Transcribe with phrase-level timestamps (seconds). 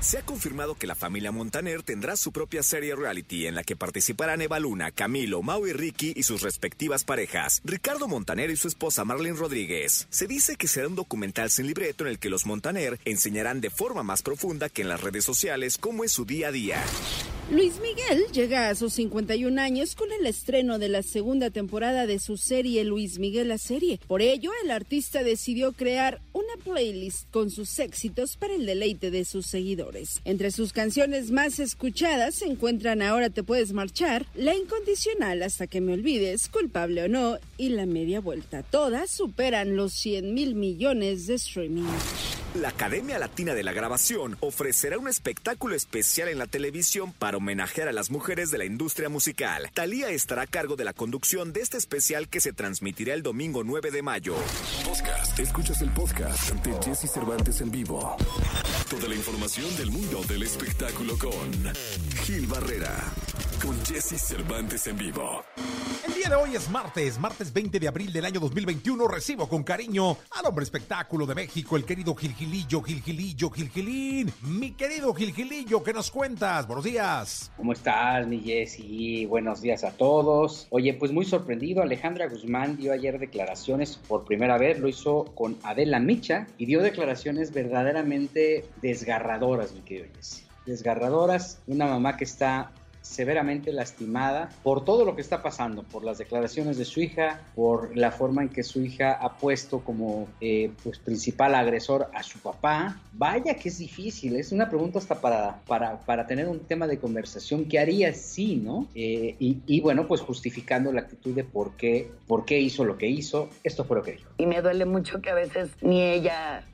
[0.00, 3.76] Se ha confirmado que la familia Montaner tendrá su propia serie reality en la que
[3.76, 8.68] participarán Eva Luna, Camilo, Mau y Ricky y sus respectivas parejas, Ricardo Montaner y su
[8.68, 10.06] esposa Marlene Rodríguez.
[10.10, 13.70] Se dice que será un documental sin libreto en el que los Montaner enseñarán de
[13.70, 16.84] forma más profunda que en las redes sociales cómo es su día a día.
[17.48, 22.18] Luis Miguel llega a sus 51 años con el estreno de la segunda temporada de
[22.18, 24.00] su serie Luis Miguel la serie.
[24.08, 29.24] Por ello, el artista decidió crear una playlist con sus éxitos para el deleite de
[29.24, 30.20] sus seguidores.
[30.24, 35.80] Entre sus canciones más escuchadas se encuentran Ahora te puedes marchar, La incondicional hasta que
[35.80, 38.64] me olvides, Culpable o no y La media vuelta.
[38.64, 41.84] Todas superan los 100 mil millones de streaming.
[42.60, 47.88] La Academia Latina de la Grabación ofrecerá un espectáculo especial en la televisión para homenajear
[47.88, 49.70] a las mujeres de la industria musical.
[49.74, 53.62] Talía estará a cargo de la conducción de este especial que se transmitirá el domingo
[53.62, 54.36] 9 de mayo.
[54.86, 55.38] Podcast.
[55.38, 58.16] Escuchas el podcast de Jesse Cervantes en vivo.
[58.88, 61.74] Toda la información del mundo del espectáculo con
[62.24, 63.12] Gil Barrera.
[63.62, 65.42] Con Jesse Cervantes en vivo.
[66.06, 69.08] El día de hoy es martes, martes 20 de abril del año 2021.
[69.08, 74.32] Recibo con cariño al hombre espectáculo de México, el querido Gilgilillo, Gilgilillo, Gilgilín.
[74.42, 76.66] Mi querido Gilgilillo, ¿qué nos cuentas?
[76.66, 77.50] Buenos días.
[77.56, 79.24] ¿Cómo estás, mi Jessy?
[79.26, 80.66] Buenos días a todos.
[80.70, 85.56] Oye, pues muy sorprendido, Alejandra Guzmán dio ayer declaraciones por primera vez, lo hizo con
[85.62, 90.42] Adela Micha y dio declaraciones verdaderamente desgarradoras, mi querido Jessy.
[90.66, 92.72] Desgarradoras, una mamá que está
[93.06, 97.96] severamente lastimada por todo lo que está pasando, por las declaraciones de su hija, por
[97.96, 102.38] la forma en que su hija ha puesto como eh, pues, principal agresor a su
[102.40, 103.00] papá.
[103.12, 106.98] Vaya que es difícil, es una pregunta hasta para, para, para tener un tema de
[106.98, 107.64] conversación.
[107.66, 108.88] ¿Qué haría sí, no?
[108.94, 112.98] Eh, y, y, bueno, pues justificando la actitud de por qué, por qué hizo lo
[112.98, 113.48] que hizo.
[113.62, 114.30] Esto fue lo que dijo.
[114.38, 116.64] Y me duele mucho que a veces ni ella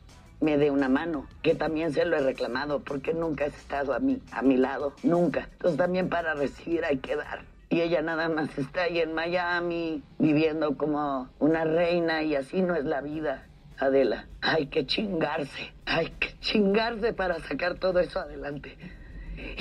[0.43, 4.01] me dé una mano, que también se lo he reclamado, porque nunca has estado a
[4.01, 5.49] mí, a mi lado, nunca.
[5.53, 7.45] Entonces también para recibir hay que dar.
[7.71, 12.75] Y ella nada más está ahí en Miami, viviendo como una reina y así no
[12.75, 13.47] es la vida.
[13.79, 18.77] Adela, hay que chingarse, hay que chingarse para sacar todo eso adelante.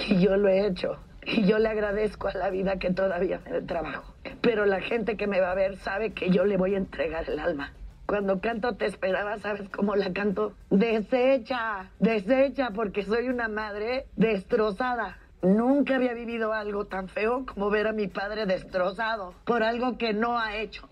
[0.09, 0.99] Y yo lo he hecho.
[1.23, 4.13] Y yo le agradezco a la vida que todavía me dé trabajo.
[4.41, 7.29] Pero la gente que me va a ver sabe que yo le voy a entregar
[7.29, 7.73] el alma.
[8.05, 10.53] Cuando canto te esperaba, ¿sabes cómo la canto?
[10.69, 15.17] Deshecha, deshecha, porque soy una madre destrozada.
[15.41, 20.13] Nunca había vivido algo tan feo como ver a mi padre destrozado por algo que
[20.13, 20.87] no ha hecho.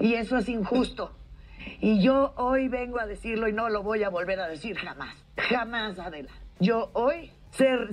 [0.00, 1.12] Y eso es injusto.
[1.80, 5.16] Y yo hoy vengo a decirlo y no lo voy a volver a decir jamás.
[5.36, 6.32] Jamás, Adela.
[6.58, 7.30] Yo hoy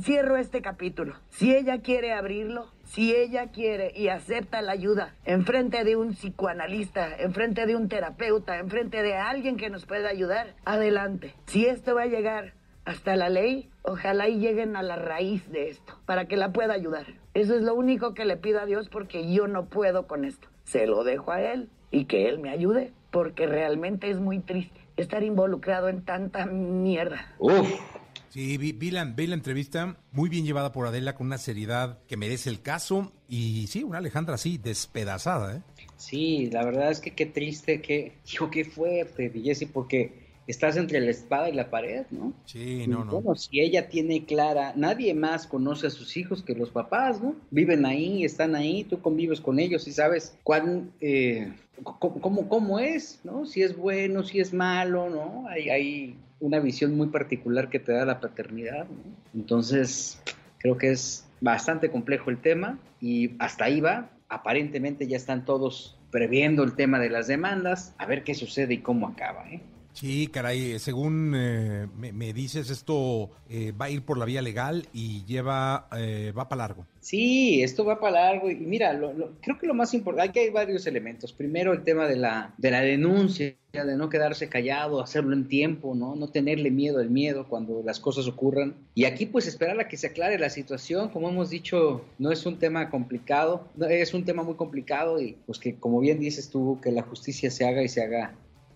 [0.02, 1.16] cierro este capítulo.
[1.30, 7.16] Si ella quiere abrirlo, si ella quiere y acepta la ayuda enfrente de un psicoanalista,
[7.18, 11.34] enfrente de un terapeuta, enfrente de alguien que nos pueda ayudar, adelante.
[11.46, 12.54] Si esto va a llegar
[12.86, 16.74] hasta la ley, ojalá y lleguen a la raíz de esto para que la pueda
[16.74, 17.06] ayudar.
[17.34, 20.48] Eso es lo único que le pido a Dios porque yo no puedo con esto.
[20.64, 24.82] Se lo dejo a Él y que Él me ayude porque realmente es muy triste
[24.98, 27.34] estar involucrado en tanta mierda.
[28.34, 32.00] Sí, vi, vi, la, vi, la, entrevista muy bien llevada por Adela con una seriedad
[32.08, 35.62] que merece el caso y sí, una Alejandra así, despedazada, ¿eh?
[35.98, 41.00] Sí, la verdad es que qué triste, qué, hijo, qué fuerte, Jessy, porque estás entre
[41.00, 42.34] la espada y la pared, ¿no?
[42.46, 43.22] Sí, no, no.
[43.22, 47.36] Bueno, si ella tiene clara, nadie más conoce a sus hijos que los papás, ¿no?
[47.52, 53.20] Viven ahí, están ahí, tú convives con ellos y sabes cuán, eh, cómo, cómo, es,
[53.24, 53.46] ¿no?
[53.46, 55.48] Si es bueno, si es malo, ¿no?
[55.50, 59.16] Hay, hay una visión muy particular que te da la paternidad, ¿no?
[59.34, 60.22] Entonces,
[60.60, 64.10] creo que es bastante complejo el tema y hasta ahí va.
[64.28, 68.78] Aparentemente ya están todos previendo el tema de las demandas, a ver qué sucede y
[68.80, 69.62] cómo acaba, ¿eh?
[69.94, 74.42] Sí, caray, según eh, me, me, dices, esto eh, va a ir por la vía
[74.42, 76.88] legal y lleva, eh, va para largo.
[77.00, 80.50] Sí, esto va para largo y mira, lo, creo que lo más importante, aquí hay
[80.50, 81.32] varios elementos.
[81.32, 85.94] Primero el tema de la, de la denuncia, de no quedarse callado, hacerlo en tiempo,
[85.94, 86.16] ¿no?
[86.16, 88.76] No tenerle miedo al miedo cuando las cosas ocurran.
[88.96, 92.46] Y aquí pues esperar a que se aclare la situación, como hemos dicho, no es
[92.48, 96.80] un tema complicado, es un tema muy complicado y pues que como bien dices tú,
[96.82, 98.34] que la justicia se haga y se haga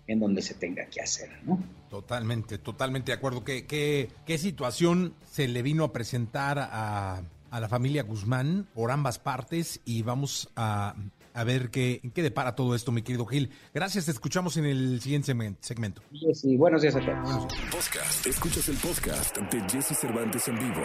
[0.08, 1.62] en donde se tenga que hacer, ¿no?
[1.88, 3.44] Totalmente, totalmente de acuerdo.
[3.44, 8.90] ¿Qué, qué, qué situación se le vino a presentar a, a, la familia Guzmán por
[8.90, 9.80] ambas partes?
[9.84, 10.96] Y vamos a,
[11.34, 13.50] a ver qué, qué depara todo esto, mi querido Gil.
[13.74, 16.02] Gracias, te escuchamos en el siguiente segmento.
[16.32, 17.46] Sí, buenos días a todos.
[17.70, 18.26] Podcast.
[18.26, 20.82] Escuchas el podcast de Jesse Cervantes en vivo.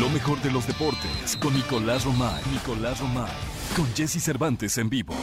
[0.00, 2.42] Lo mejor de los deportes con Nicolás Romay.
[2.50, 3.30] Nicolás Romay.
[3.76, 5.14] Con Jesse Cervantes en vivo.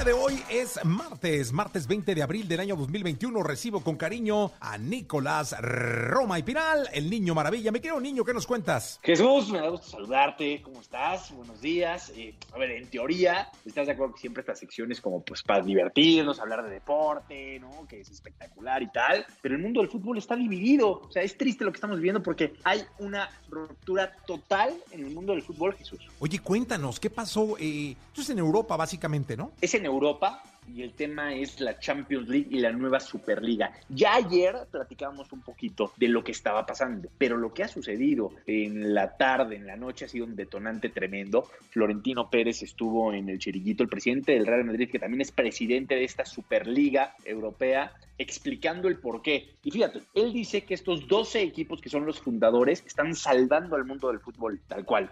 [0.00, 3.42] Día de hoy es martes, martes 20 de abril del año 2021.
[3.42, 7.70] Recibo con cariño a Nicolás Roma y Pinal, el niño maravilla.
[7.70, 8.98] Me quiero niño, ¿qué nos cuentas?
[9.02, 10.62] Jesús, me da gusto saludarte.
[10.62, 11.30] ¿Cómo estás?
[11.32, 12.14] Buenos días.
[12.16, 15.62] Eh, a ver, en teoría, ¿estás de acuerdo que siempre estas secciones como pues para
[15.62, 17.86] divertirnos, hablar de deporte, ¿no?
[17.86, 19.26] Que es espectacular y tal.
[19.42, 20.92] Pero el mundo del fútbol está dividido.
[20.92, 25.10] O sea, es triste lo que estamos viviendo porque hay una ruptura total en el
[25.10, 26.00] mundo del fútbol, Jesús.
[26.20, 27.58] Oye, cuéntanos, ¿qué pasó?
[27.58, 29.52] Eh, esto es en Europa, básicamente, ¿no?
[29.60, 30.42] Es en Europa
[30.74, 33.72] y el tema es la Champions League y la nueva Superliga.
[33.88, 38.32] Ya ayer platicábamos un poquito de lo que estaba pasando, pero lo que ha sucedido
[38.46, 41.50] en la tarde, en la noche, ha sido un detonante tremendo.
[41.70, 45.96] Florentino Pérez estuvo en el Chiriguito, el presidente del Real Madrid, que también es presidente
[45.96, 49.56] de esta Superliga Europea, explicando el por qué.
[49.64, 53.84] Y fíjate, él dice que estos 12 equipos que son los fundadores están salvando al
[53.84, 55.10] mundo del fútbol, tal cual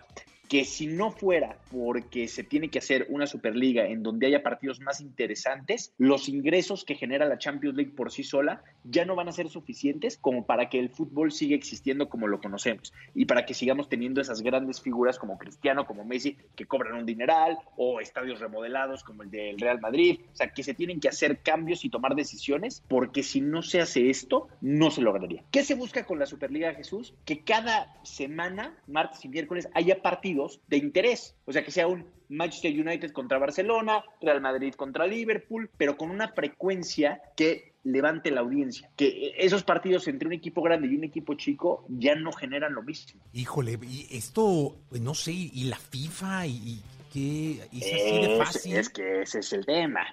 [0.49, 4.81] que si no fuera porque se tiene que hacer una Superliga en donde haya partidos
[4.81, 9.29] más interesantes, los ingresos que genera la Champions League por sí sola ya no van
[9.29, 13.45] a ser suficientes como para que el fútbol siga existiendo como lo conocemos y para
[13.45, 18.01] que sigamos teniendo esas grandes figuras como Cristiano, como Messi, que cobran un dineral o
[18.01, 20.21] estadios remodelados como el del Real Madrid.
[20.33, 23.81] O sea, que se tienen que hacer cambios y tomar decisiones porque si no se
[23.81, 25.45] hace esto, no se lograría.
[25.51, 27.15] ¿Qué se busca con la Superliga, Jesús?
[27.27, 31.35] Que cada semana, martes y miércoles, haya partidos de interés.
[31.47, 36.11] O sea, que sea un Manchester United contra Barcelona, Real Madrid contra Liverpool, pero con
[36.11, 38.91] una frecuencia que levante la audiencia.
[38.97, 42.83] Que esos partidos entre un equipo grande y un equipo chico ya no generan lo
[42.83, 43.21] mismo.
[43.33, 46.83] Híjole, y esto, pues no sé, y la FIFA, y,
[47.13, 48.77] qué, es así de fácil.
[48.77, 50.07] Es, que ese es el tema.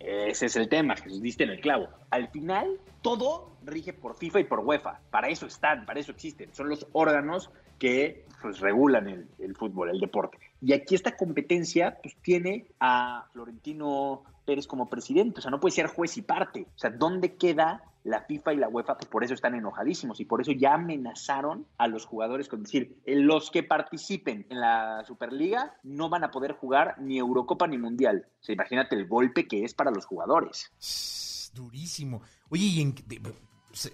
[0.00, 1.88] Ese es el tema, Jesús, diste en el clavo.
[2.10, 5.00] Al final, todo rige por FIFA y por UEFA.
[5.10, 6.52] Para eso están, para eso existen.
[6.54, 10.38] Son los órganos que pues, regulan el, fútbol, el deporte.
[10.60, 15.74] Y aquí esta competencia pues, tiene a Florentino Pérez como presidente, o sea, no puede
[15.74, 16.66] ser juez y parte.
[16.74, 18.96] O sea, ¿dónde queda la FIFA y la UEFA?
[18.96, 22.96] Pues por eso están enojadísimos y por eso ya amenazaron a los jugadores con decir,
[23.06, 28.26] los que participen en la Superliga no van a poder jugar ni Eurocopa ni Mundial.
[28.40, 30.72] O sea, imagínate el golpe que es para los jugadores.
[31.54, 32.22] durísimo.
[32.48, 32.94] Oye, ¿y en,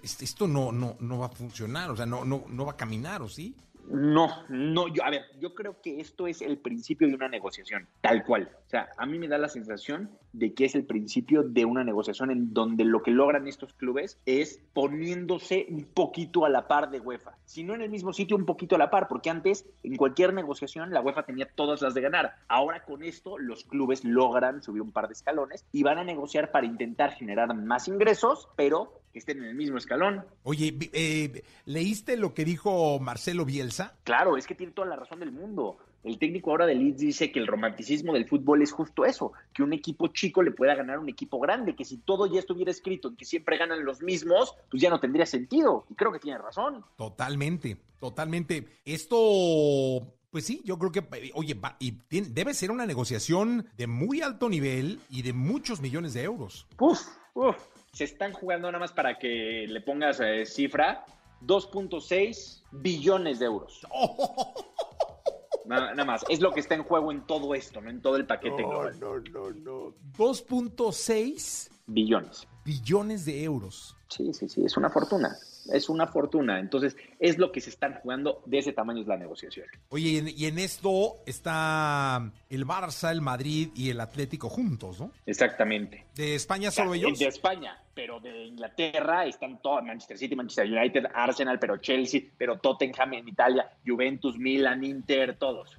[0.01, 3.21] esto no, no, no va a funcionar, o sea, no, no, no va a caminar,
[3.21, 3.55] ¿o sí?
[3.89, 7.87] No, no, yo, a ver, yo creo que esto es el principio de una negociación,
[8.01, 8.51] tal cual.
[8.65, 11.83] O sea, a mí me da la sensación de que es el principio de una
[11.83, 16.91] negociación en donde lo que logran estos clubes es poniéndose un poquito a la par
[16.91, 17.37] de UEFA.
[17.45, 20.33] Si no en el mismo sitio, un poquito a la par, porque antes en cualquier
[20.33, 22.35] negociación la UEFA tenía todas las de ganar.
[22.49, 26.51] Ahora con esto los clubes logran subir un par de escalones y van a negociar
[26.51, 30.25] para intentar generar más ingresos, pero que estén en el mismo escalón.
[30.43, 33.76] Oye, eh, ¿leíste lo que dijo Marcelo Bielsa?
[34.03, 35.77] Claro, es que tiene toda la razón del mundo.
[36.03, 39.63] El técnico ahora de Leeds dice que el romanticismo del fútbol es justo eso, que
[39.63, 42.71] un equipo chico le pueda ganar a un equipo grande, que si todo ya estuviera
[42.71, 45.85] escrito en que siempre ganan los mismos, pues ya no tendría sentido.
[45.89, 46.83] Y creo que tiene razón.
[46.95, 48.67] Totalmente, totalmente.
[48.85, 54.49] Esto pues sí, yo creo que, oye, y debe ser una negociación de muy alto
[54.49, 56.67] nivel y de muchos millones de euros.
[56.79, 57.01] Uf,
[57.33, 57.55] uf
[57.97, 61.03] se están jugando nada más para que le pongas eh, cifra,
[61.45, 63.81] 2.6 billones de euros.
[65.65, 68.25] Nada, más, es lo que está en juego en todo esto, no en todo el
[68.25, 69.93] paquete no, No, no, no.
[70.17, 72.47] 2.6 billones.
[72.63, 73.97] Billones de euros.
[74.07, 75.37] Sí, sí, sí, es una fortuna
[75.71, 76.59] es una fortuna.
[76.59, 79.67] Entonces, es lo que se están jugando, de ese tamaño es la negociación.
[79.89, 85.11] Oye, y en, esto está el Barça, el Madrid y el Atlético juntos, ¿no?
[85.25, 86.05] Exactamente.
[86.15, 87.17] ¿De España solo ellos?
[87.19, 92.57] De España, pero de Inglaterra están todos, Manchester City, Manchester United, Arsenal, pero Chelsea, pero
[92.59, 95.77] Tottenham en Italia, Juventus, Milan, Inter, todos.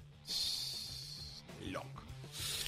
[1.70, 2.02] Loco.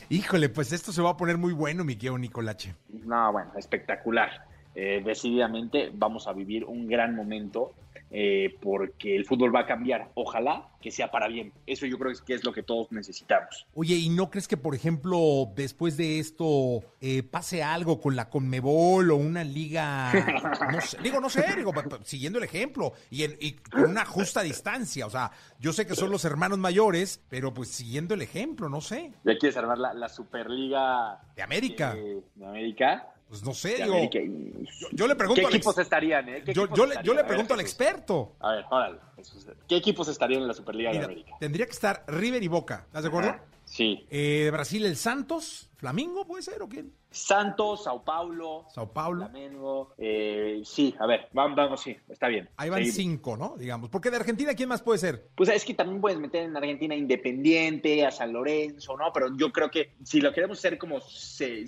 [0.09, 2.75] Híjole, pues esto se va a poner muy bueno, mi querido Nicolache.
[2.89, 4.50] No, bueno, espectacular.
[4.75, 7.73] Eh, decididamente vamos a vivir un gran momento
[8.13, 10.11] eh, porque el fútbol va a cambiar.
[10.15, 11.53] Ojalá que sea para bien.
[11.67, 13.67] Eso yo creo que es lo que todos necesitamos.
[13.75, 18.29] Oye, ¿y no crees que, por ejemplo, después de esto eh, pase algo con la
[18.29, 20.13] Conmebol o una liga?
[20.73, 21.73] No sé, digo, no sé, digo,
[22.03, 23.37] siguiendo el ejemplo y, en,
[23.71, 25.07] con una justa distancia.
[25.07, 28.81] O sea, yo sé que son los hermanos mayores, pero pues siguiendo el ejemplo, no
[28.81, 29.13] sé.
[29.25, 31.95] ¿Ya quieres armar la, Superliga de América?
[31.95, 33.07] de América.
[33.31, 34.11] Pues no sé, digo.
[34.91, 35.41] Yo, le pregunto.
[35.41, 36.29] ¿Qué equipos estarían?
[36.29, 36.43] Eh?
[36.53, 36.67] yo,
[37.15, 38.33] le, pregunto al experto.
[38.41, 38.99] A ver, órale.
[39.69, 41.37] ¿Qué equipos estarían en la Superliga de América?
[41.39, 42.83] Tendría que estar River y Boca.
[42.87, 43.37] ¿Estás de acuerdo?
[43.73, 44.05] Sí.
[44.11, 46.93] Eh, de Brasil, el Santos, Flamingo, ¿puede ser o quién?
[47.09, 48.67] Santos, Sao Paulo.
[48.75, 49.29] Sao Paulo.
[49.31, 49.95] Flamengo.
[49.97, 52.49] Eh, sí, a ver, vamos, vamos, sí, está bien.
[52.57, 52.97] Ahí van Seguimos.
[52.97, 53.55] cinco, ¿no?
[53.57, 53.89] Digamos.
[53.89, 55.29] Porque de Argentina, ¿quién más puede ser?
[55.37, 59.13] Pues es que también puedes meter en Argentina Independiente, a San Lorenzo, ¿no?
[59.13, 61.67] Pero yo creo que si lo queremos hacer como se-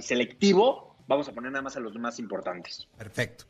[0.00, 2.88] selectivo, vamos a poner nada más a los más importantes.
[2.96, 3.44] Perfecto.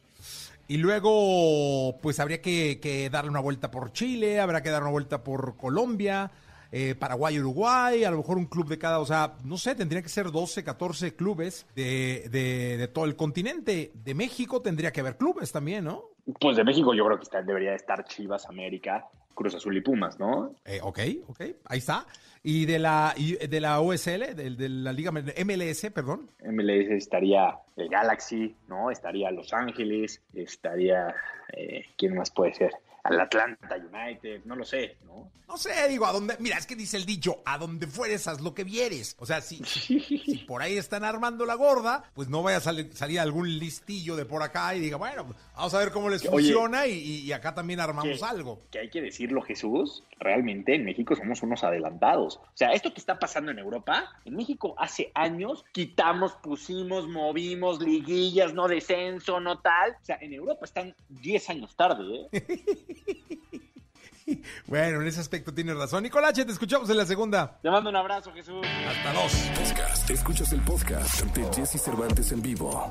[0.68, 4.90] Y luego, pues habría que, que darle una vuelta por Chile, habrá que dar una
[4.90, 6.32] vuelta por Colombia,
[6.72, 10.02] eh, Paraguay, Uruguay, a lo mejor un club de cada, o sea, no sé, tendría
[10.02, 13.92] que ser 12, 14 clubes de, de, de todo el continente.
[13.94, 16.04] De México tendría que haber clubes también, ¿no?
[16.40, 19.80] Pues de México yo creo que está- debería de estar Chivas, América, Cruz Azul y
[19.80, 20.54] Pumas, ¿no?
[20.64, 22.06] Eh, ok, ok, ahí está.
[22.42, 26.30] Y de la, y de la USL, de, de la Liga MLS, perdón.
[26.44, 28.90] MLS estaría el Galaxy, ¿no?
[28.90, 31.14] Estaría Los Ángeles, estaría,
[31.52, 32.72] eh, ¿quién más puede ser?
[33.06, 35.30] Al Atlanta United, no lo sé, ¿no?
[35.48, 36.34] No sé, digo, a dónde.
[36.40, 39.14] Mira, es que dice el dicho, a donde fueres, haz lo que vieres.
[39.20, 42.90] O sea, si, si por ahí están armando la gorda, pues no vaya a salir,
[42.96, 46.30] salir algún listillo de por acá y diga, bueno, vamos a ver cómo les Oye,
[46.30, 48.62] funciona y, y- y acá también armamos que- algo.
[48.72, 52.38] Que hay que decirlo, Jesús, realmente en México somos unos adelantados.
[52.38, 57.80] O sea, esto que está pasando en Europa, en México hace años quitamos, pusimos, movimos,
[57.80, 59.92] liguillas, no descenso, no tal.
[59.92, 62.64] O sea, en Europa están 10 años tarde, ¿eh?
[64.66, 66.02] Bueno, en ese aspecto tienes razón.
[66.02, 67.58] Nicolache, te escuchamos en la segunda.
[67.62, 68.66] Te mando un abrazo, Jesús.
[68.88, 69.32] Hasta dos.
[69.54, 70.10] Podcast.
[70.10, 72.90] Escuchas el podcast de Jesse Cervantes en vivo.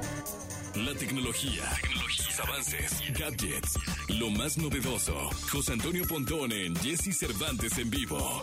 [0.76, 5.30] La tecnología, tecnologías, avances, gadgets, lo más novedoso.
[5.50, 8.42] José Antonio Pontón en Jesse Cervantes en vivo.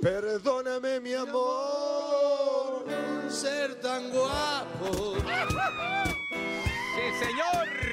[0.00, 2.84] Perdóname mi amor,
[3.28, 5.16] ser tan guapo.
[6.94, 7.91] Sí, señor.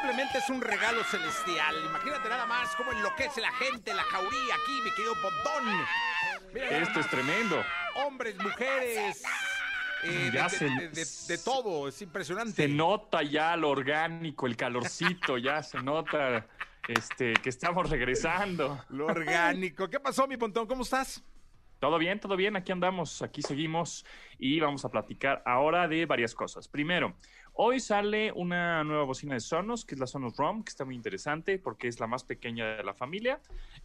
[0.00, 1.74] Simplemente es un regalo celestial.
[1.84, 5.86] Imagínate nada más cómo enloquece la gente, la jauría aquí, mi querido Pontón.
[6.54, 7.62] Mira Esto es tremendo.
[7.96, 9.22] Hombres, mujeres.
[10.04, 12.52] eh, Ya de, se- de- de- de todo, es impresionante.
[12.54, 16.46] Se nota ya lo orgánico, el calorcito, ya se nota
[16.88, 18.82] este, que estamos regresando.
[18.88, 19.90] Lo orgánico.
[19.90, 20.66] ¿Qué pasó, mi Pontón?
[20.66, 21.22] ¿Cómo estás?
[21.78, 24.04] Todo bien, todo bien, aquí andamos, aquí seguimos
[24.38, 26.68] y vamos a platicar ahora de varias cosas.
[26.68, 27.16] Primero,
[27.54, 30.94] hoy sale una nueva bocina de Sonos, que es la Sonos ROM, que está muy
[30.94, 33.40] interesante porque es la más pequeña de la familia,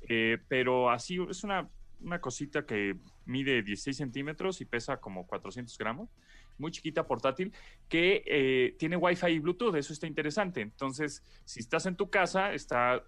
[0.08, 1.70] eh, pero así es una,
[2.02, 6.10] una cosita que mide 16 centímetros y pesa como 400 gramos,
[6.58, 7.52] muy chiquita, portátil,
[7.90, 10.62] que eh, tiene Wi-Fi y Bluetooth, eso está interesante.
[10.62, 13.04] Entonces, si estás en tu casa, está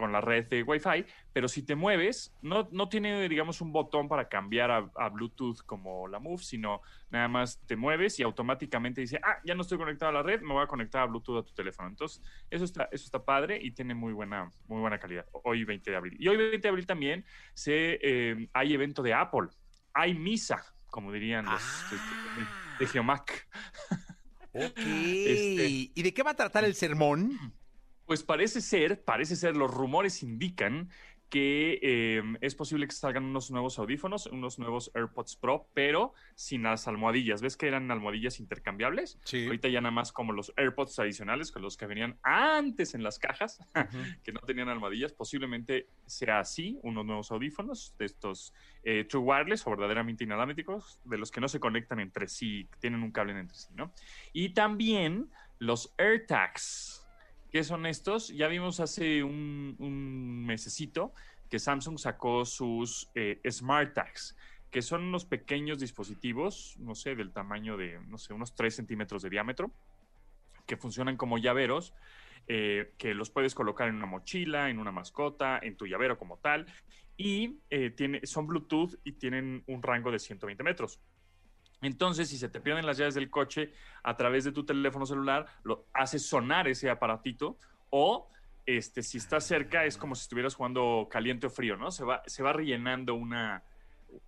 [0.00, 4.08] con la red de Wi-Fi, pero si te mueves, no, no tiene, digamos, un botón
[4.08, 6.80] para cambiar a, a Bluetooth como la Move, sino
[7.10, 10.40] nada más te mueves y automáticamente dice, ah, ya no estoy conectado a la red,
[10.40, 11.88] me voy a conectar a Bluetooth a tu teléfono.
[11.88, 15.26] Entonces, eso está, eso está padre y tiene muy buena, muy buena calidad.
[15.44, 16.16] Hoy 20 de abril.
[16.18, 19.48] Y hoy 20 de abril también se, eh, hay evento de Apple.
[19.92, 23.48] Hay misa, como dirían los de, de Geomac.
[24.52, 24.76] Ok.
[24.76, 27.38] Este- ¿Y de qué va a tratar el sermón?
[28.10, 30.90] Pues parece ser, parece ser, los rumores indican
[31.28, 36.64] que eh, es posible que salgan unos nuevos audífonos, unos nuevos AirPods Pro, pero sin
[36.64, 37.40] las almohadillas.
[37.40, 39.20] ¿Ves que eran almohadillas intercambiables?
[39.22, 39.46] Sí.
[39.46, 43.20] Ahorita ya nada más como los AirPods tradicionales, con los que venían antes en las
[43.20, 43.60] cajas,
[44.24, 45.12] que no tenían almohadillas.
[45.12, 48.52] Posiblemente sea así, unos nuevos audífonos de estos
[48.82, 53.04] eh, True Wireless o verdaderamente inalámbricos, de los que no se conectan entre sí, tienen
[53.04, 53.94] un cable entre sí, ¿no?
[54.32, 56.99] Y también los AirTags.
[57.50, 58.28] ¿Qué son estos?
[58.28, 61.12] Ya vimos hace un, mesecito
[61.48, 64.36] que Samsung sacó sus eh, Smart Tags,
[64.70, 69.22] que son unos pequeños dispositivos, no sé, del tamaño de, no sé, unos 3 centímetros
[69.22, 69.72] de diámetro,
[70.64, 71.92] que funcionan como llaveros,
[72.46, 76.38] eh, que los puedes colocar en una mochila, en una mascota, en tu llavero como
[76.38, 76.66] tal,
[77.16, 81.00] y eh, son Bluetooth y tienen un rango de 120 metros.
[81.82, 83.72] Entonces, si se te pierden las llaves del coche
[84.02, 87.56] a través de tu teléfono celular, lo haces sonar ese aparatito
[87.90, 88.28] o
[88.66, 91.90] este, si estás cerca es como si estuvieras jugando caliente o frío, ¿no?
[91.90, 93.62] Se va, se va rellenando una,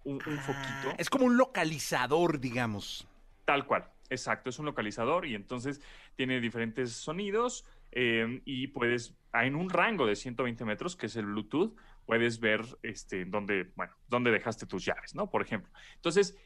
[0.05, 0.95] un, un foquito.
[0.99, 3.07] Es como un localizador, digamos.
[3.45, 5.81] Tal cual, exacto, es un localizador y entonces
[6.17, 11.27] tiene diferentes sonidos eh, y puedes, en un rango de 120 metros, que es el
[11.27, 15.31] Bluetooth, puedes ver este, dónde, bueno, dónde dejaste tus llaves, ¿no?
[15.31, 15.71] Por ejemplo.
[15.97, 16.37] Entonces,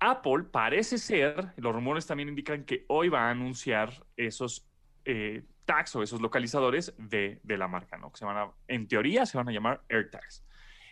[0.00, 4.66] Apple parece ser, los rumores también indican que hoy va a anunciar esos
[5.04, 8.10] eh, tags o esos localizadores de, de la marca, ¿no?
[8.10, 10.44] Que se van a, en teoría, se van a llamar AirTags.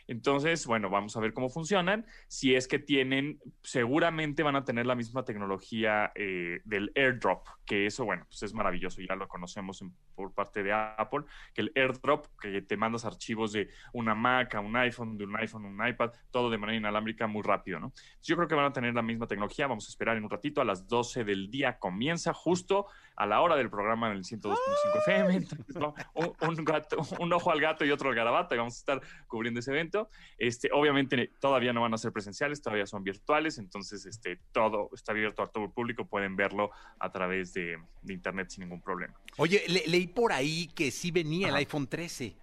[0.09, 2.07] Entonces, bueno, vamos a ver cómo funcionan.
[2.29, 7.87] Si es que tienen, seguramente van a tener la misma tecnología eh, del airdrop, que
[7.87, 11.25] eso, bueno, pues es maravilloso, ya lo conocemos en- por parte de Apple,
[11.55, 15.37] que el airdrop, que te mandas archivos de una Mac a un iPhone, de un
[15.37, 17.93] iPhone un iPad, todo de manera inalámbrica muy rápido, ¿no?
[18.23, 20.61] Yo creo que van a tener la misma tecnología, vamos a esperar en un ratito,
[20.61, 22.87] a las 12 del día comienza justo
[23.21, 24.55] a la hora del programa en el 102.5
[25.01, 25.93] FM, entonces, ¿no?
[26.15, 29.01] un, un gato- un ojo al gato y otro al garabato, y vamos a estar
[29.27, 30.09] cubriendo ese evento.
[30.39, 35.11] Este, obviamente todavía no van a ser presenciales, todavía son virtuales, entonces este, todo está
[35.13, 36.71] abierto a todo el público, pueden verlo
[37.01, 39.15] a través de, de internet sin ningún problema.
[39.37, 42.37] Oye, le- leí por ahí que sí venía el iPhone 13.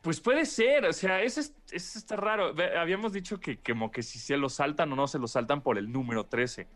[0.00, 2.54] Pues puede ser, o sea, eso, es- eso está raro.
[2.78, 5.78] Habíamos dicho que como que si se lo saltan o no se lo saltan por
[5.78, 6.66] el número 13.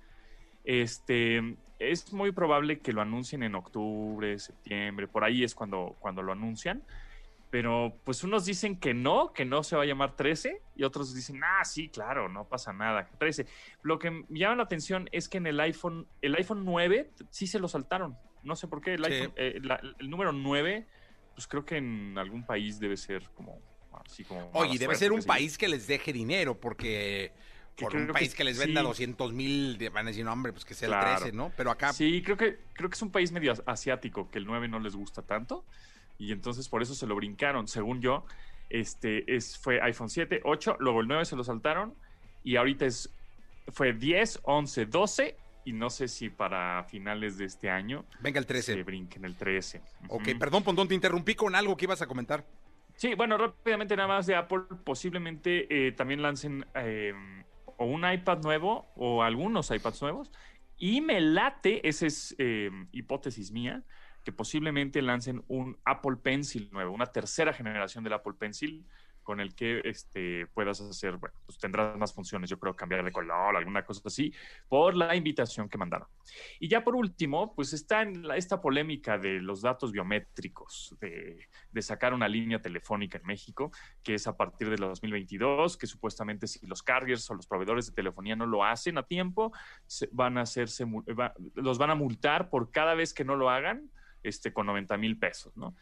[0.65, 6.23] Este, es muy probable que lo anuncien en octubre, septiembre, por ahí es cuando, cuando
[6.23, 6.83] lo anuncian.
[7.49, 11.15] Pero pues unos dicen que no, que no se va a llamar 13 y otros
[11.15, 13.47] dicen, ah, sí, claro, no pasa nada, 13.
[13.83, 17.47] Lo que me llama la atención es que en el iPhone, el iPhone 9 sí
[17.47, 18.17] se lo saltaron.
[18.43, 19.13] No sé por qué, el, Sí.
[19.13, 20.87] iPhone, eh, la- el número 9
[21.35, 23.61] pues creo que en algún país debe ser como
[24.05, 24.51] así como.
[24.55, 27.33] Oye, debe suerte, ser un país que les deje dinero, porque Que
[27.85, 28.87] por un que país que, les venda sí.
[28.87, 31.21] 200 mil, van a decir, no, hombre, pues que sea el Claro.
[31.21, 31.53] 13, ¿no?
[31.57, 34.69] Pero acá, Sí, creo que, creo que es un país medio asiático que el 9
[34.69, 35.65] no les gusta tanto.
[36.19, 38.25] Y entonces por eso se lo brincaron, según yo.
[38.71, 41.95] Este es, fue iPhone 7, 8, luego el 9 se lo saltaron.
[42.43, 43.11] Y ahorita es,
[43.69, 45.37] fue 10, 11, 12.
[45.67, 48.75] Y no sé si para finales de este año venga el 13.
[48.75, 49.83] se brinquen el 13.
[50.09, 52.45] Ok, perdón, Pontón, te interrumpí con algo que ibas a comentar.
[52.95, 57.13] Sí, bueno, rápidamente nada más de Apple, posiblemente eh, también lancen eh,
[57.79, 60.33] o un iPad nuevo o algunos iPads nuevos.
[60.77, 63.83] Y me late, esa es eh, hipótesis mía,
[64.25, 68.85] que posiblemente lancen un Apple Pencil nuevo, una tercera generación del Apple Pencil
[69.27, 73.11] con el que este, puedas hacer, bueno, pues tendrás más funciones, yo creo, cambiar de
[73.11, 74.33] color, alguna cosa así,
[74.69, 76.07] por la invitación que mandaron.
[76.61, 81.49] Y ya por último, pues está en la- esta polémica de los datos biométricos, de,
[81.73, 83.73] de sacar una línea telefónica en México,
[84.05, 87.95] que es a partir del 2022, que supuestamente si los carriers o los proveedores de
[87.95, 89.53] telefonía no lo hacen a tiempo,
[89.87, 90.87] se- van a hacerse,
[91.57, 93.91] los van a multar por cada vez que no lo hagan,
[94.23, 95.75] este, con 90 mil pesos, ¿no?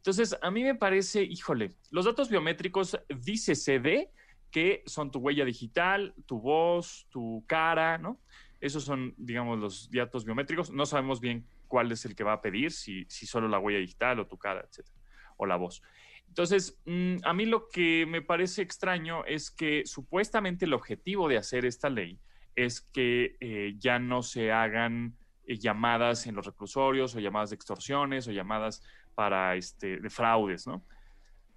[0.00, 4.10] Entonces, a mí me parece, híjole, los datos biométricos dice CD
[4.50, 8.18] que son tu huella digital, tu voz, tu cara, ¿no?
[8.60, 10.70] Esos son, digamos, los datos biométricos.
[10.70, 13.78] No sabemos bien cuál es el que va a pedir, si, si solo la huella
[13.78, 14.96] digital o tu cara, etcétera,
[15.36, 15.82] o la voz.
[16.28, 21.36] Entonces, mm, a mí lo que me parece extraño es que supuestamente el objetivo de
[21.36, 22.18] hacer esta ley
[22.56, 27.56] es que eh, ya no se hagan eh, llamadas en los reclusorios o llamadas de
[27.56, 28.82] extorsiones o llamadas
[29.14, 30.82] para este, de fraudes, ¿no?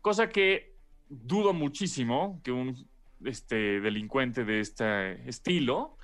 [0.02, 0.76] Cosa que
[1.10, 2.88] dudo muchísimo que un
[3.26, 5.98] este, delincuente de este estilo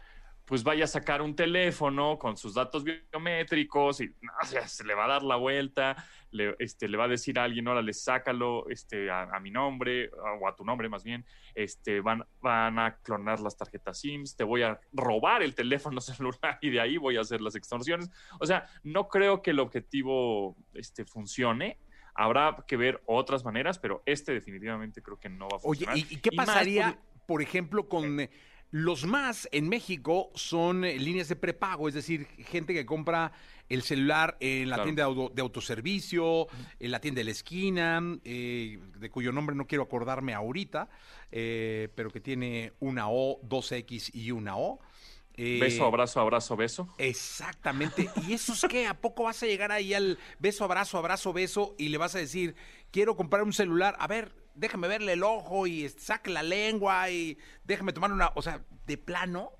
[0.50, 4.84] pues vaya a sacar un teléfono con sus datos biométricos y no, o sea, se
[4.84, 5.96] le va a dar la vuelta,
[6.32, 10.10] le, este, le va a decir a alguien, órale, sácalo este, a, a mi nombre
[10.42, 14.44] o a tu nombre más bien, este, van, van a clonar las tarjetas SIMS, te
[14.44, 18.10] voy a robar el teléfono celular y de ahí voy a hacer las extorsiones.
[18.40, 21.78] O sea, no creo que el objetivo este, funcione.
[22.16, 25.98] Habrá que ver otras maneras, pero este definitivamente creo que no va a Oye, funcionar.
[25.98, 28.30] ¿y, y qué Y más pasaría, por- por ejemplo, con eh,
[28.72, 33.32] los más en México son eh, líneas de prepago, es decir, gente que compra
[33.68, 34.84] el celular en la Claro.
[34.84, 36.48] tienda de, auto- de autoservicio,
[36.80, 40.90] en la tienda de la esquina, eh, de cuyo nombre no quiero acordarme ahorita,
[41.32, 44.80] eh, pero que tiene una O, dos X y una O.
[45.42, 46.94] Eh, Beso, abrazo, abrazo, beso.
[46.98, 48.10] Exactamente.
[48.28, 48.88] ¿Y eso es qué?
[48.88, 52.20] ¿A poco vas a llegar ahí al beso, abrazo, abrazo, beso y le vas a
[52.20, 52.56] decir,
[52.92, 53.96] quiero comprar un celular?
[54.00, 58.32] A ver, déjame verle el ojo y este, saque la lengua y déjame tomar una.
[58.36, 59.54] O sea, de plano.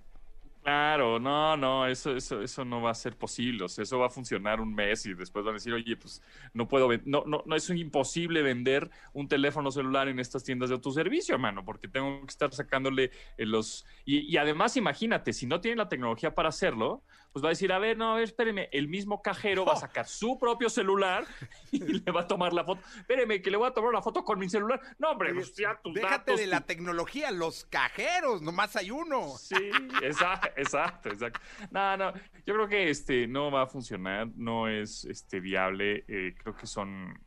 [0.62, 3.64] Claro, no, no, eso, eso, eso no va a ser posible.
[3.64, 6.22] O sea, eso va a funcionar un mes y después van a decir, oye, pues
[6.54, 10.76] no puedo, no, no, no es imposible vender un teléfono celular en estas tiendas de
[10.76, 13.86] autoservicio, hermano, porque tengo que estar sacándole eh, los.
[14.06, 17.72] Y, y además, imagínate, si no tienen la tecnología para hacerlo, pues va a decir,
[17.72, 21.26] a ver, no, a ver, espéreme, el mismo cajero va a sacar su propio celular
[21.72, 22.82] y le va a tomar la foto.
[22.98, 24.82] Espéreme, que le voy a tomar la foto con mi celular.
[24.98, 29.38] No, hombre, pues ya tus Déjate datos, de la tecnología, los cajeros, nomás hay uno.
[29.38, 29.70] Sí,
[30.02, 31.40] exacto, exacto, exacto.
[31.72, 32.14] No, no,
[32.46, 36.68] yo creo que este no va a funcionar, no es este viable, eh, creo que
[36.68, 37.20] son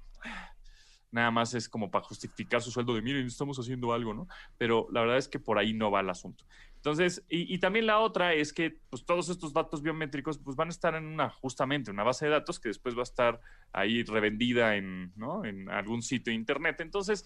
[1.12, 4.26] nada más es como para justificar su sueldo de miren, estamos haciendo algo, ¿no?
[4.58, 6.44] Pero la verdad es que por ahí no va el asunto.
[6.82, 10.72] Entonces, y, también la otra es que pues todos estos datos biométricos pues van a
[10.72, 13.40] estar en una, justamente, una base de datos que después va a estar
[13.72, 15.44] ahí revendida en, ¿no?
[15.44, 16.80] en algún sitio de internet.
[16.80, 17.24] Entonces,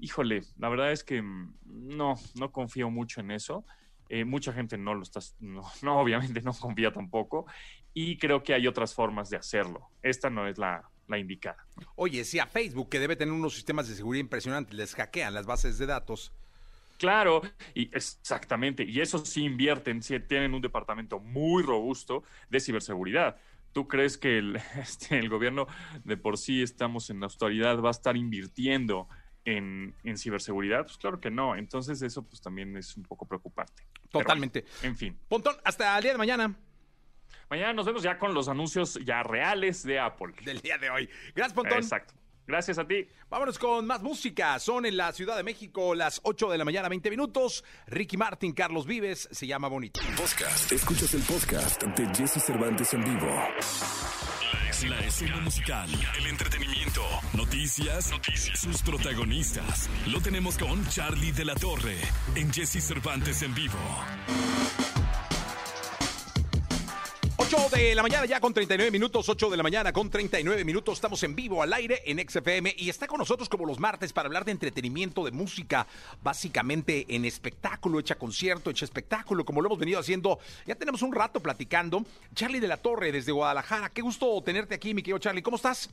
[0.00, 3.64] híjole, la verdad es que mm, no, no confío mucho en eso.
[4.08, 7.46] Eh, mucha gente no lo está, no, no, obviamente no confía tampoco.
[7.94, 9.88] Y creo que hay otras formas de hacerlo.
[10.02, 11.64] Esta no es la, la indicada.
[11.94, 15.46] Oye, si a Facebook, que debe tener unos sistemas de seguridad impresionantes, les hackean las
[15.46, 16.32] bases de datos.
[16.98, 17.42] Claro,
[17.74, 23.36] y exactamente, y eso sí invierten, sí tienen un departamento muy robusto de ciberseguridad.
[23.72, 25.66] ¿Tú crees que el, este, el gobierno
[26.04, 29.08] de por sí estamos en la austeridad va a estar invirtiendo
[29.44, 30.84] en, en, ciberseguridad?
[30.84, 31.56] Pues claro que no.
[31.56, 33.82] Entonces eso pues también es un poco preocupante.
[34.10, 34.64] Totalmente.
[34.82, 35.18] En fin.
[35.28, 36.54] Pontón, hasta el día de mañana.
[37.50, 40.34] Mañana nos vemos ya con los anuncios ya reales de Apple.
[40.44, 41.08] Del día de hoy.
[41.34, 41.78] Gracias, Pontón.
[41.78, 42.14] Exacto.
[42.46, 43.08] Gracias a ti.
[43.28, 44.58] Vámonos con más música.
[44.58, 47.64] Son en la Ciudad de México las 8 de la mañana, 20 minutos.
[47.86, 50.00] Ricky Martin, Carlos Vives, se llama Bonito.
[50.16, 50.70] Podcast.
[50.72, 53.28] Escuchas el podcast de Jesse Cervantes en vivo.
[54.88, 59.88] La escena musical, el entretenimiento, noticias, noticias, sus protagonistas.
[60.06, 61.96] Lo tenemos con Charlie de la Torre
[62.34, 63.78] en Jesse Cervantes en vivo.
[67.46, 70.94] 8 de la mañana ya con 39 minutos, 8 de la mañana con 39 minutos,
[70.94, 74.26] estamos en vivo al aire en XFM y está con nosotros como los martes para
[74.26, 75.86] hablar de entretenimiento, de música,
[76.24, 81.12] básicamente en espectáculo, hecha concierto, hecha espectáculo, como lo hemos venido haciendo, ya tenemos un
[81.12, 82.02] rato platicando.
[82.34, 85.88] Charlie de la Torre desde Guadalajara, qué gusto tenerte aquí, mi querido Charlie, ¿cómo estás?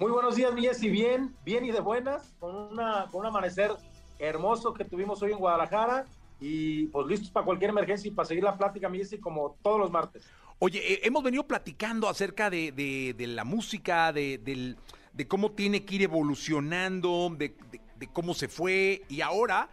[0.00, 3.70] Muy buenos días, mi Jessy, bien, bien y de buenas, con, una, con un amanecer
[4.18, 6.06] hermoso que tuvimos hoy en Guadalajara
[6.40, 9.78] y pues listos para cualquier emergencia y para seguir la plática, mi Jessy, como todos
[9.78, 10.28] los martes.
[10.58, 14.74] Oye, eh, hemos venido platicando acerca de, la música, de,
[15.28, 17.54] cómo tiene que ir evolucionando, de,
[18.12, 19.68] cómo se fue y ahora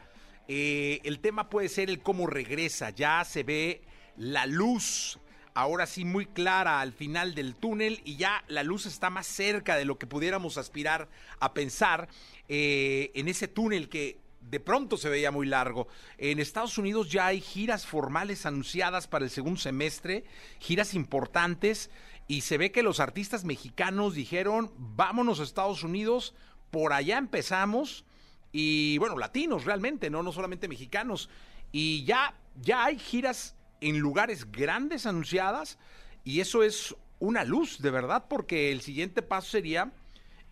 [0.49, 2.89] eh, el tema puede ser el cómo regresa.
[2.89, 3.81] Ya se ve
[4.17, 5.19] la luz,
[5.53, 9.77] ahora sí muy clara al final del túnel y ya la luz está más cerca
[9.77, 11.07] de lo que pudiéramos aspirar
[11.39, 12.09] a pensar
[12.49, 15.87] eh, en ese túnel que de pronto se veía muy largo.
[16.17, 20.25] En Estados Unidos ya hay giras formales anunciadas para el segundo semestre,
[20.59, 21.89] giras importantes,
[22.27, 26.33] y se ve que los artistas mexicanos dijeron, vámonos a Estados Unidos,
[26.71, 28.05] por allá empezamos,
[28.51, 31.29] y bueno, latinos realmente, no, no solamente mexicanos,
[31.71, 35.77] y ya, ya hay giras en lugares grandes anunciadas,
[36.23, 39.91] y eso es una luz, de verdad, porque el siguiente paso sería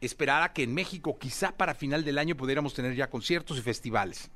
[0.01, 3.61] esperar a que en México, quizá para final del año, pudiéramos tener ya conciertos y
[3.61, 4.29] festivales.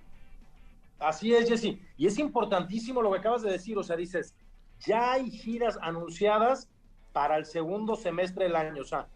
[0.99, 1.77] Así es, Jesse.
[1.97, 3.77] Y es importantísimo lo que acabas de decir.
[3.77, 4.33] O sea, dices,
[4.79, 6.69] ya hay giras anunciadas
[7.11, 8.81] para el segundo semestre del año.
[8.81, 9.07] O sea,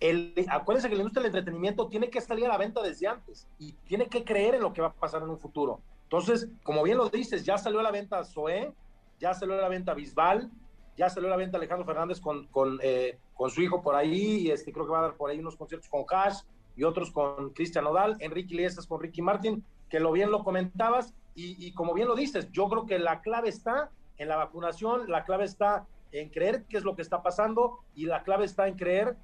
[0.00, 3.46] el, acuérdense que la industria del entretenimiento tiene que salir a la venta desde antes
[3.58, 5.80] y tiene que creer en lo que va a pasar en un futuro.
[6.04, 8.72] Entonces, como bien lo dices, ya salió a la venta Zoé,
[9.18, 10.50] ya salió a la venta Bisbal,
[10.96, 14.40] ya salió a la venta Alejandro Fernández con, con, eh, con su hijo por ahí,
[14.40, 16.40] y este, creo que va a dar por ahí unos conciertos con Cash
[16.76, 21.14] y otros con Cristian Odal, Enrique Iglesias con Ricky Martin, que lo bien lo comentabas,
[21.34, 25.10] y, y, como bien lo dices, yo creo que la clave está en la vacunación,
[25.10, 28.68] la clave está en creer qué es lo que está pasando, y la clave está
[28.68, 29.16] en creer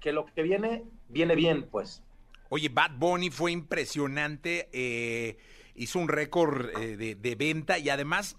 [0.00, 2.02] que lo que viene, viene bien, pues.
[2.50, 5.38] Oye, Bad Bunny fue impresionante, eh,
[5.74, 8.36] hizo un récord eh, de, de venta y además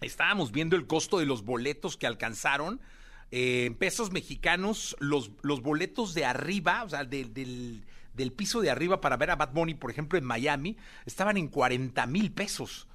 [0.00, 2.80] estábamos viendo el costo de los boletos que alcanzaron.
[3.30, 8.60] Eh, en pesos mexicanos, los, los boletos de arriba, o sea, de, del, del, piso
[8.60, 12.30] de arriba para ver a Bad Bunny, por ejemplo, en Miami, estaban en 40 mil
[12.30, 12.86] pesos.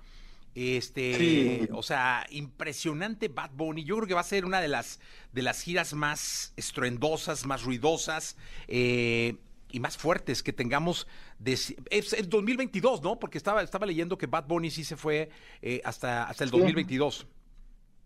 [0.56, 1.70] Este, sí.
[1.72, 3.84] o sea, impresionante Bad Bunny.
[3.84, 5.00] Yo creo que va a ser una de las
[5.32, 8.36] de las giras más estruendosas, más ruidosas.
[8.68, 9.36] Eh,
[9.72, 13.20] y más fuertes que tengamos de, es el 2022, ¿no?
[13.20, 15.30] Porque estaba, estaba leyendo que Bad Bunny sí se fue
[15.62, 17.28] eh, hasta, hasta el 2022.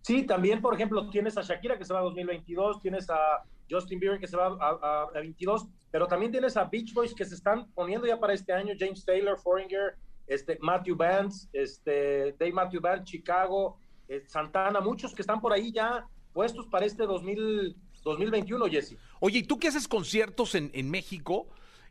[0.01, 3.99] Sí, también, por ejemplo, tienes a Shakira que se va a 2022, tienes a Justin
[3.99, 7.23] Bieber que se va a, a, a 22, pero también tienes a Beach Boys que
[7.23, 9.95] se están poniendo ya para este año, James Taylor, Foreigner,
[10.27, 15.71] este, Matthew Vance, este, Dave Matthew Vance, Chicago, eh, Santana, muchos que están por ahí
[15.71, 18.97] ya puestos para este 2000, 2021, Jesse.
[19.19, 21.47] Oye, ¿y tú qué haces conciertos en, en México?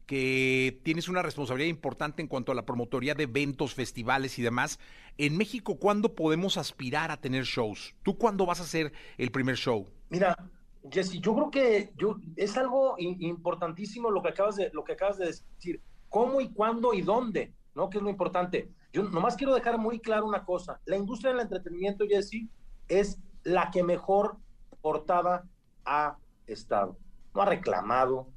[0.06, 4.78] que tienes una responsabilidad importante en cuanto a la promotoría de eventos, festivales y demás.
[5.18, 7.94] En México, ¿cuándo podemos aspirar a tener shows?
[8.02, 9.86] ¿Tú cuándo vas a hacer el primer show?
[10.10, 10.36] Mira,
[10.90, 15.18] Jesse, yo creo que yo, es algo importantísimo lo que, acabas de, lo que acabas
[15.18, 15.80] de decir.
[16.08, 17.52] ¿Cómo y cuándo y dónde?
[17.74, 17.88] ¿No?
[17.88, 18.68] Que es lo importante.
[18.92, 20.80] Yo nomás quiero dejar muy claro una cosa.
[20.84, 22.48] La industria del entretenimiento, Jesse,
[22.88, 24.36] es la que mejor
[24.82, 25.44] portada
[25.84, 26.16] ha
[26.46, 26.96] estado.
[27.34, 28.28] No ha reclamado,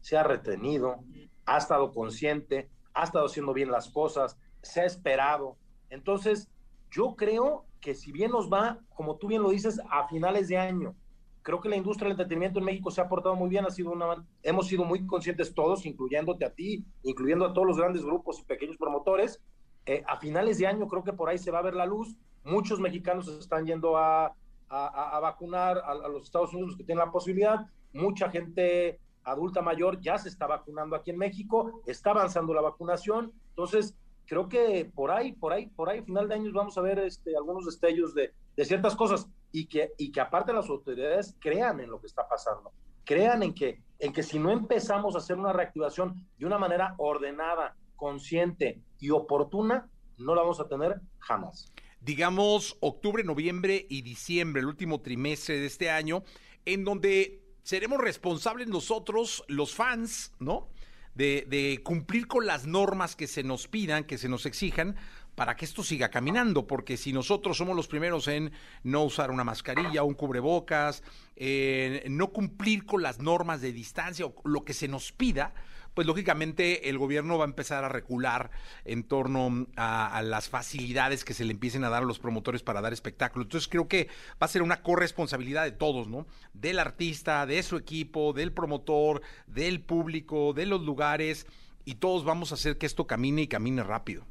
[0.00, 1.04] se ha retenido,
[1.46, 5.56] ha estado consciente, ha estado haciendo bien las cosas, se ha esperado.
[5.90, 6.48] Entonces,
[6.90, 10.58] yo creo que si bien nos va, como tú bien lo dices, a finales de
[10.58, 10.94] año,
[11.42, 13.90] creo que la industria del entretenimiento en México se ha portado muy bien, ha sido
[13.90, 18.40] una, hemos sido muy conscientes todos, incluyéndote a ti, incluyendo a todos los grandes grupos
[18.40, 19.40] y pequeños promotores.
[19.86, 22.16] Eh, a finales de año creo que por ahí se va a ver la luz.
[22.44, 24.34] Muchos mexicanos están yendo a,
[24.68, 27.66] a, vacunar a, los Estados Unidos que tienen la posibilidad.
[27.92, 33.32] Mucha gente adulta mayor ya se está vacunando aquí en México, está avanzando la vacunación.
[33.50, 33.94] Entonces,
[34.26, 37.36] creo que por ahí, por ahí, por ahí, final de años vamos a ver este,
[37.36, 41.90] algunos destellos de, de ciertas cosas y que, y que aparte las autoridades crean en
[41.90, 42.72] lo que está pasando,
[43.04, 46.94] crean en que, en que si no empezamos a hacer una reactivación de una manera
[46.98, 51.72] ordenada, consciente y oportuna, no la vamos a tener jamás.
[52.00, 56.22] Digamos octubre, noviembre y diciembre, el último trimestre de este año,
[56.64, 60.68] en donde seremos responsables nosotros, los fans, ¿no?
[61.14, 64.96] De, de, cumplir con las normas que se nos pidan, que se nos exijan,
[65.38, 69.44] para que esto siga caminando, porque si nosotros somos los primeros en no usar una
[69.44, 71.04] mascarilla, un cubrebocas,
[71.36, 75.54] en no cumplir con las normas de distancia o lo que se nos pida,
[75.98, 78.52] pues lógicamente el gobierno va a empezar a recular
[78.84, 82.80] en torno a, las facilidades que se le empiecen a dar a los promotores para
[82.80, 83.42] dar espectáculo.
[83.42, 84.06] Entonces creo que
[84.40, 86.28] va a ser una corresponsabilidad de todos, ¿no?
[86.54, 91.48] Del artista, de su equipo, del promotor, del público, de los lugares,
[91.84, 94.24] y todos vamos a hacer que esto camine y camine rápido.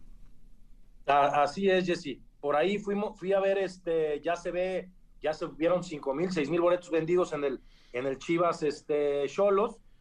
[1.05, 2.21] Así es, Jesse.
[2.39, 4.89] Por ahí fuimos, fui a ver, este, ya se ve,
[5.21, 7.59] ya se vieron cinco mil, seis mil boletos vendidos en el,
[7.91, 9.27] en el Chivas, este,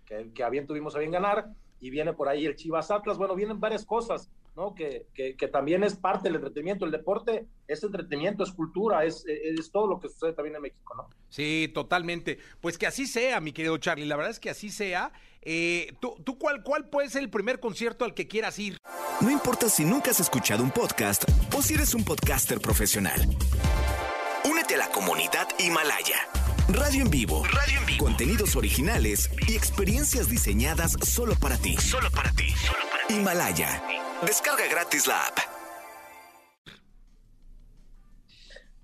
[0.07, 3.19] que, que a bien tuvimos a bien ganar, y viene por ahí el Chivas Atlas.
[3.19, 4.75] Bueno, vienen varias cosas, ¿no?
[4.75, 6.87] Que, que, que también es parte del entretenimiento.
[6.87, 10.95] El deporte es entretenimiento, es cultura, es, es todo lo que sucede también en México,
[10.97, 11.11] ¿no?
[11.29, 12.38] Sí, totalmente.
[12.62, 14.07] Pues que así sea, mi querido Charlie.
[14.07, 15.12] La verdad es que así sea.
[15.42, 18.79] Eh, ¿Tú, tú cuál, cuál puede ser el primer concierto al que quieras ir?
[19.21, 23.21] No importa si nunca has escuchado un podcast o si eres un podcaster profesional.
[24.51, 26.16] Únete a la comunidad Himalaya.
[26.68, 27.44] Radio en vivo.
[27.44, 28.05] Radio en vivo.
[28.05, 31.76] Contenidos originales y experiencias diseñadas solo para ti.
[31.76, 32.50] Solo para ti.
[32.50, 33.14] Solo para ti.
[33.14, 33.83] Himalaya.
[34.26, 35.38] Descarga gratis la app.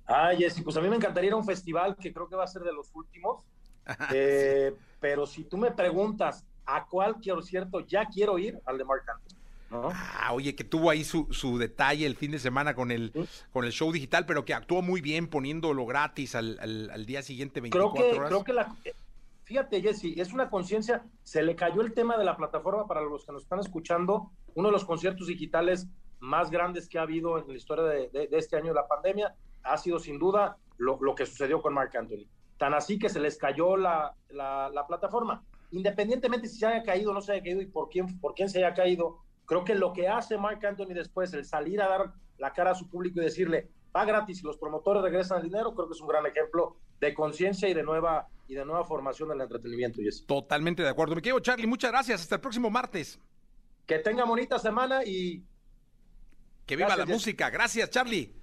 [0.07, 2.45] Ah, Jessy, pues a mí me encantaría ir a un festival que creo que va
[2.45, 3.45] a ser de los últimos.
[4.15, 9.03] Eh, pero si tú me preguntas a cuál concierto ya quiero ir, al de Mark
[9.13, 9.42] Anthony.
[9.73, 9.91] ¿No?
[9.93, 13.29] Ah, oye, que tuvo ahí su, su, detalle el fin de semana con el, ¿Sí?
[13.53, 17.23] con el show digital, pero que actuó muy bien poniéndolo gratis al, al, al día
[17.23, 18.29] siguiente 24 creo que, horas.
[18.29, 18.77] Creo que la,
[19.45, 23.25] fíjate, Jesse, es una conciencia, se le cayó el tema de la plataforma para los
[23.25, 25.89] que nos están escuchando, uno de los conciertos digitales
[26.21, 28.87] más grandes que ha habido en la historia de, de, de este año de la
[28.87, 32.27] pandemia, ha sido sin duda lo, lo, que sucedió con Mark Anthony.
[32.59, 35.43] Tan así que se les cayó la, la, la plataforma.
[35.73, 38.49] Independientemente si se haya caído o no se haya caído y por quién, por quién
[38.49, 42.13] se haya caído, creo que lo que hace Mark Anthony después, el salir a dar
[42.39, 45.75] la cara a su público y decirle, va gratis y los promotores regresan el dinero,
[45.75, 49.29] creo que es un gran ejemplo de conciencia y de nueva y de nueva formación
[49.29, 50.01] del entretenimiento.
[50.27, 51.15] Totalmente de acuerdo.
[51.15, 52.23] Me quedo, Charlie, muchas gracias.
[52.23, 53.19] Hasta el próximo martes.
[53.87, 55.43] Que tenga bonita semana y...
[56.67, 57.51] Que viva gracias, la música.
[57.51, 58.42] Gracias, Charlie.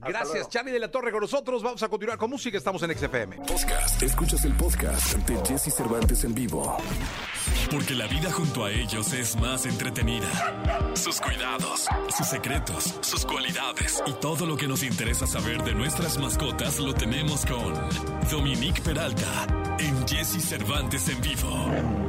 [0.00, 1.62] Gracias, Charlie de la Torre, con nosotros.
[1.62, 2.56] Vamos a continuar con música.
[2.56, 3.36] Estamos en XFM.
[3.36, 4.02] Podcast.
[4.02, 6.76] Escuchas el podcast de Jesse Cervantes en vivo.
[7.70, 10.28] Porque la vida junto a ellos es más entretenida.
[10.94, 16.18] Sus cuidados, sus secretos, sus cualidades y todo lo que nos interesa saber de nuestras
[16.18, 17.74] mascotas lo tenemos con
[18.30, 19.46] Dominique Peralta
[19.78, 22.07] en Jesse Cervantes en vivo.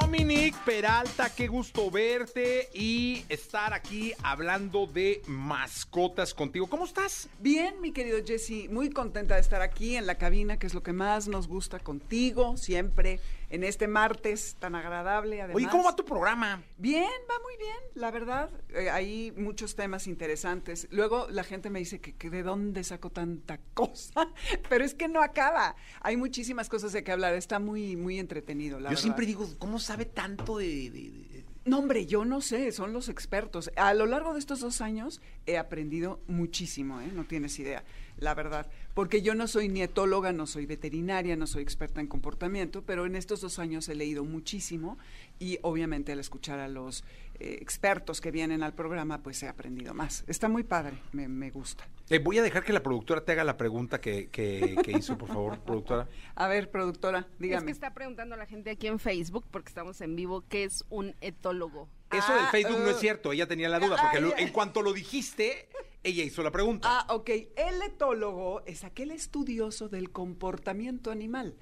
[0.00, 6.66] Dominique Peralta, qué gusto verte y estar aquí hablando de mascotas contigo.
[6.66, 7.28] ¿Cómo estás?
[7.38, 10.82] Bien, mi querido Jesse, muy contenta de estar aquí en la cabina, que es lo
[10.82, 13.20] que más nos gusta contigo, siempre
[13.54, 15.40] en este martes tan agradable.
[15.40, 15.56] Además.
[15.56, 16.62] Oye, ¿cómo va tu programa?
[16.76, 18.50] Bien, va muy bien, la verdad.
[18.70, 20.88] Eh, hay muchos temas interesantes.
[20.90, 24.28] Luego la gente me dice que, que, de dónde saco tanta cosa,
[24.68, 25.76] pero es que no acaba.
[26.00, 27.34] Hay muchísimas cosas de que hablar.
[27.34, 28.80] Está muy, muy entretenido.
[28.80, 29.02] La Yo verdad.
[29.02, 31.44] siempre digo, ¿cómo sabe tanto de, de, de...
[31.64, 33.70] No, hombre, yo no sé, son los expertos.
[33.76, 37.10] A lo largo de estos dos años he aprendido muchísimo, ¿eh?
[37.12, 37.84] no tienes idea,
[38.24, 38.66] la verdad.
[38.94, 43.14] Porque yo no soy nietóloga, no soy veterinaria, no soy experta en comportamiento, pero en
[43.14, 44.98] estos dos años he leído muchísimo
[45.38, 47.04] y obviamente al escuchar a los
[47.38, 50.24] eh, expertos que vienen al programa, pues he aprendido más.
[50.26, 51.86] Está muy padre, me, me gusta.
[52.08, 55.18] Eh, voy a dejar que la productora te haga la pregunta que, que, que hizo,
[55.18, 56.08] por favor, productora.
[56.34, 57.60] A ver, productora, dígame.
[57.60, 60.64] Es que está preguntando a la gente aquí en Facebook, porque estamos en vivo, ¿qué
[60.64, 61.88] es un etólogo?
[62.16, 64.48] Eso ah, del Facebook uh, no es cierto, ella tenía la duda, porque ah, en
[64.50, 65.68] cuanto lo dijiste,
[66.02, 66.88] ella hizo la pregunta.
[66.90, 67.30] Ah, ok.
[67.56, 71.54] El etólogo es aquel estudioso del comportamiento animal.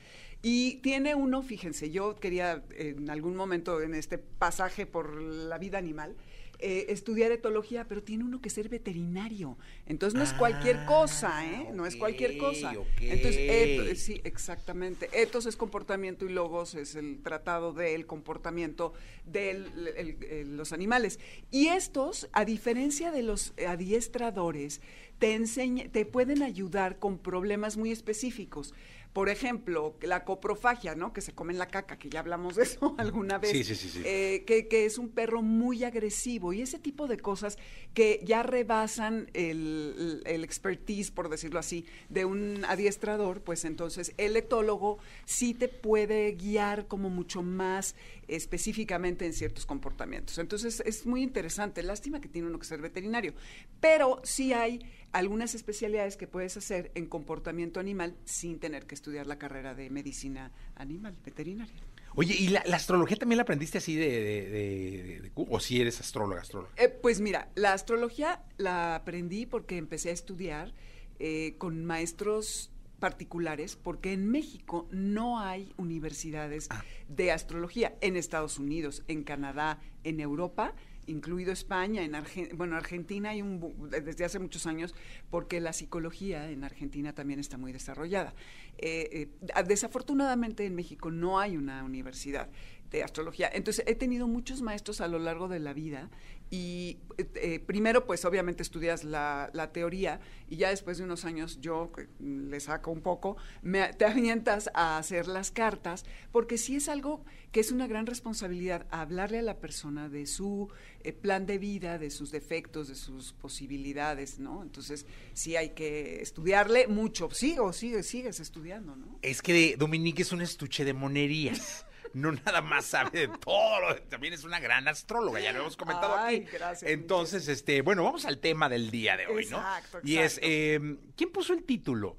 [0.42, 5.78] Y tiene uno, fíjense, yo quería en algún momento en este pasaje por la vida
[5.78, 6.16] animal,
[6.62, 9.58] eh, estudiar etología, pero tiene uno que ser veterinario.
[9.86, 11.70] Entonces no es cualquier cosa, ¿eh?
[11.74, 12.70] No es cualquier cosa.
[12.70, 12.84] Ah.
[13.00, 15.08] Entonces, eto- sí, exactamente.
[15.12, 18.94] Etos es comportamiento y logos es el tratado del comportamiento
[19.26, 21.18] de los animales.
[21.50, 24.80] Y estos, a diferencia de los adiestradores,
[25.18, 28.72] te, enseña, te pueden ayudar con problemas muy específicos.
[29.12, 31.12] Por ejemplo, la coprofagia, ¿no?
[31.12, 33.50] Que se comen la caca, que ya hablamos de eso alguna vez.
[33.50, 34.02] Sí, sí, sí, sí.
[34.04, 37.58] Eh, que, que es un perro muy agresivo y ese tipo de cosas
[37.94, 44.36] que ya rebasan el, el expertise, por decirlo así, de un adiestrador, pues entonces el
[44.36, 47.94] etólogo sí te puede guiar como mucho más
[48.28, 50.38] específicamente en ciertos comportamientos.
[50.38, 51.82] Entonces es muy interesante.
[51.82, 53.34] Lástima que tiene uno que ser veterinario,
[53.80, 54.80] pero sí hay
[55.12, 59.90] algunas especialidades que puedes hacer en comportamiento animal sin tener que estudiar la carrera de
[59.90, 61.74] medicina animal, veterinaria.
[62.14, 65.60] Oye, ¿y la, la astrología también la aprendiste así de, de- de- de- de- o
[65.60, 66.72] si eres astróloga, astróloga?
[66.76, 70.72] Eh, pues mira, la astrología la aprendí porque empecé a estudiar
[71.18, 76.68] eh, con maestros particulares, porque en México no hay universidades
[77.08, 77.96] de astrología.
[78.00, 80.74] En Estados Unidos, en Canadá, en Europa,
[81.06, 84.94] incluido España, en Argen- bueno, Argentina hay un desde hace muchos años,
[85.30, 88.34] porque la psicología en Argentina también está muy desarrollada.
[88.78, 92.48] Eh, eh, desafortunadamente en México no hay una universidad
[92.90, 93.50] de astrología.
[93.52, 96.10] Entonces he tenido muchos maestros a lo largo de la vida
[96.52, 101.24] y eh, eh, primero pues obviamente estudias la, la teoría y ya después de unos
[101.24, 106.76] años yo le saco un poco, me, te avientas a hacer las cartas porque sí
[106.76, 110.68] es algo que es una gran responsabilidad hablarle a la persona de su
[111.04, 114.62] eh, plan de vida, de sus defectos, de sus posibilidades, ¿no?
[114.62, 117.30] Entonces sí hay que estudiarle mucho.
[117.30, 119.18] Sigo, sigue, sigues estudiando, ¿no?
[119.22, 121.86] Es que Dominique es un estuche de monerías.
[122.14, 126.16] No nada más sabe de todo, también es una gran astróloga, ya lo hemos comentado
[126.16, 126.46] Ay, aquí.
[126.52, 129.58] gracias, Entonces, este, bueno, vamos al tema del día de hoy, ¿no?
[129.58, 132.16] Exacto, Y es, eh, ¿quién puso el título?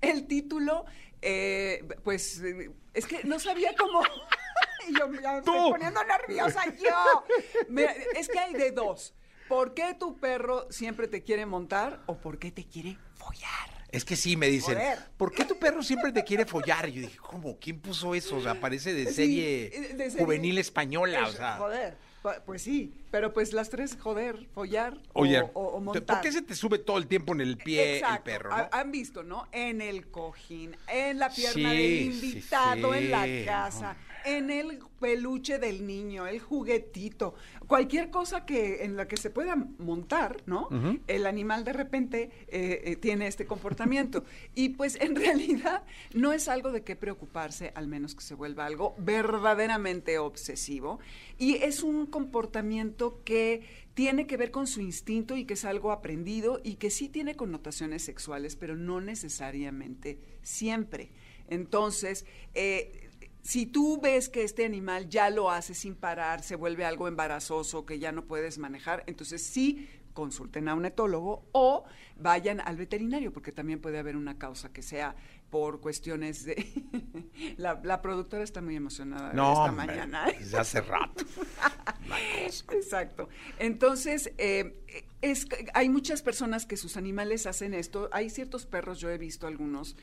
[0.00, 0.84] El título,
[1.20, 4.02] eh, pues, eh, es que no sabía cómo...
[4.88, 7.24] Y yo me estoy poniendo nerviosa yo.
[7.68, 9.14] Mira, es que hay de dos.
[9.48, 13.71] ¿Por qué tu perro siempre te quiere montar o por qué te quiere follar?
[13.92, 14.98] Es que sí, me dicen, Joder.
[15.18, 16.88] ¿por qué tu perro siempre te quiere follar?
[16.88, 17.58] Y yo dije, ¿cómo?
[17.60, 18.36] ¿Quién puso eso?
[18.36, 21.56] O sea, parece de serie, de serie- juvenil española, o sea.
[21.58, 26.04] Joder, pu- pues sí, pero pues las tres, joder, follar Oye, o, o- o montar.
[26.06, 28.16] ¿por qué se te sube todo el tiempo en el pie Exacto.
[28.16, 28.68] el perro, no?
[28.72, 29.46] Han visto, ¿no?
[29.52, 34.78] En el cojín, en la pierna Sí, del sí, invitado en la casa, en el
[35.00, 37.34] peluche del niño, el juguetito,
[37.66, 40.68] cualquier cosa que en la que se pueda montar, ¿no?
[41.06, 44.24] El animal de repente eh, eh, tiene este comportamiento.
[44.54, 45.82] Y pues en realidad
[46.14, 51.00] no es algo de qué preocuparse, al menos que se vuelva algo verdaderamente obsesivo.
[51.38, 53.62] Y es un comportamiento que
[53.94, 57.34] tiene que ver con su instinto y que es algo aprendido y que sí tiene
[57.34, 61.10] connotaciones sexuales, pero no necesariamente siempre.
[61.48, 63.10] Entonces, eh,
[63.42, 67.84] si tú ves que este animal ya lo hace sin parar, se vuelve algo embarazoso
[67.84, 71.84] que ya no puedes manejar, entonces sí consulten a un etólogo o
[72.16, 75.16] vayan al veterinario, porque también puede haber una causa que sea
[75.50, 76.66] por cuestiones de...
[77.56, 80.26] la, la productora está muy emocionada No, esta hombre, mañana.
[80.38, 81.24] desde hace rato.
[82.72, 83.28] Exacto.
[83.58, 88.08] Entonces, eh, es, hay muchas personas que sus animales hacen esto.
[88.12, 89.96] Hay ciertos perros, yo he visto algunos,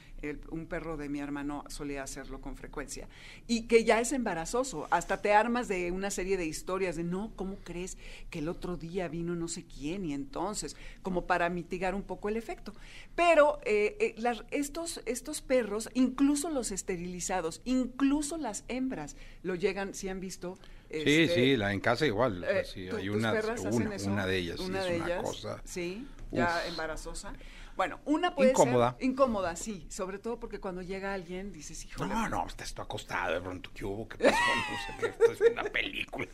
[0.50, 3.10] un perro de mi hermano solía hacerlo con frecuencia,
[3.46, 4.88] y que ya es embarazoso.
[4.92, 7.98] Hasta te armas de una serie de historias de, no, ¿cómo crees
[8.30, 10.06] que el otro día vino no sé quién?
[10.06, 12.74] Y entonces, como para mitigar un poco el efecto.
[13.16, 14.16] Pero eh, eh,
[14.52, 20.58] estos, estos perros, incluso los esterilizados, incluso las hembras, lo llegan, si han visto...
[20.92, 22.44] Sí, este, sí, la en casa igual.
[22.44, 23.32] eh, sí, ¿tu- hay una,
[23.72, 25.62] una, una de ellas, sí, Una es de una ellas, cosa.
[25.64, 26.70] Sí, ya Uf.
[26.70, 27.34] embarazosa.
[27.76, 28.96] Bueno, una puede Incómoda.
[29.00, 32.14] ser incómoda, sí, sobre todo porque cuando llega alguien dices, híjole.
[32.14, 34.06] No, no, estás tú acostado, de pronto, ¿qué hubo?
[34.08, 34.36] ¿Qué pasó?
[34.36, 36.28] No sé esto es una película.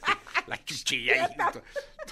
[0.47, 1.61] La chichilla y todo.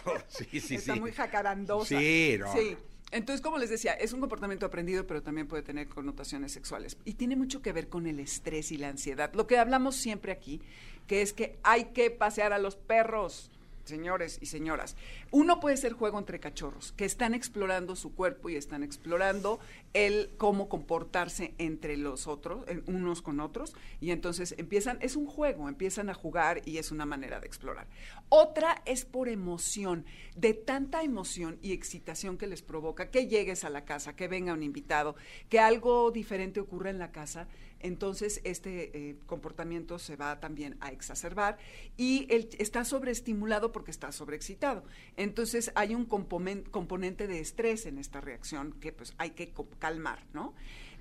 [0.04, 0.18] todo.
[0.28, 1.00] Sí, sí, está sí.
[1.00, 1.98] muy jacarandosa.
[1.98, 2.54] Sí, no.
[2.54, 2.78] Sí.
[3.14, 6.98] Entonces, como les decía, es un comportamiento aprendido, pero también puede tener connotaciones sexuales.
[7.06, 9.32] Y tiene mucho que ver con el estrés y la ansiedad.
[9.36, 10.62] Lo que hablamos siempre aquí,
[11.06, 13.52] que es que hay que pasear a los perros,
[13.86, 14.96] señores y señoras.
[15.32, 19.60] Uno puede ser juego entre cachorros, que están explorando su cuerpo y están explorando
[19.94, 25.68] el cómo comportarse entre los otros, unos con otros, y entonces empiezan, es un juego,
[25.68, 27.88] empiezan a jugar y es una manera de explorar.
[28.30, 33.70] Otra es por emoción, de tanta emoción y excitación que les provoca que llegues a
[33.70, 35.16] la casa, que venga un invitado,
[35.50, 37.48] que algo diferente ocurra en la casa,
[37.84, 41.58] entonces este eh, comportamiento se va también a exacerbar
[41.98, 44.84] y él está sobreestimulado porque está sobreexcitado.
[45.18, 50.26] Entonces hay un componen- componente de estrés en esta reacción que pues hay que calmar,
[50.34, 50.54] ¿no?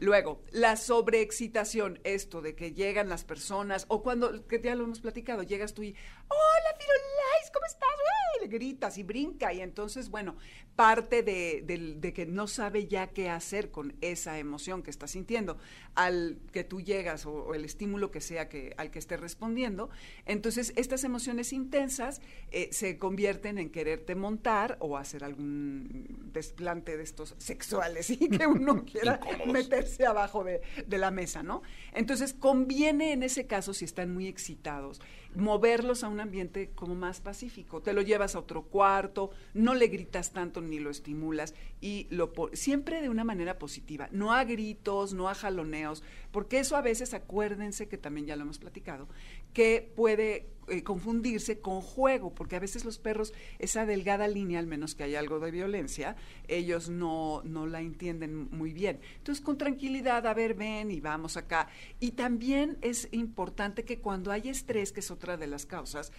[0.03, 4.99] Luego, la sobreexcitación, esto de que llegan las personas, o cuando, que ya lo hemos
[4.99, 5.95] platicado, llegas tú y,
[6.27, 7.89] hola Firulais, ¿cómo estás?
[7.89, 8.49] ¡Uy!
[8.49, 10.37] Le gritas y brinca, y entonces, bueno,
[10.75, 11.63] parte de,
[12.01, 15.59] de que no sabe ya qué hacer con esa emoción que está sintiendo,
[15.95, 19.89] al que tú llegas, o, o el estímulo que sea que, al que esté respondiendo,
[20.27, 27.05] entonces estas emociones intensas eh, se convierten en quererte montar o hacer algún desplante de
[27.05, 31.63] estos sexuales y que uno quiera meterse abajo de, de la mesa, ¿no?
[31.93, 35.01] Entonces conviene en ese caso, si están muy excitados,
[35.35, 37.81] moverlos a un ambiente como más pacífico.
[37.83, 42.33] Te lo llevas a otro cuarto, no le gritas tanto ni lo estimulas y lo
[42.53, 47.15] siempre de una manera positiva, no a gritos, no a jaloneos, porque eso a veces
[47.15, 49.09] acuérdense que también ya lo hemos platicado,
[49.53, 54.69] que puede eh, confundirse con juego, porque a veces los perros, esa delgada línea, al
[54.69, 56.15] menos que haya algo de violencia,
[56.47, 59.01] ellos no, no la entienden muy bien.
[59.19, 61.69] Entonces, con tranquilidad, a ver, ven y vamos acá.
[61.99, 66.11] Y también es importante que cuando hay estrés, que es otra de las causas,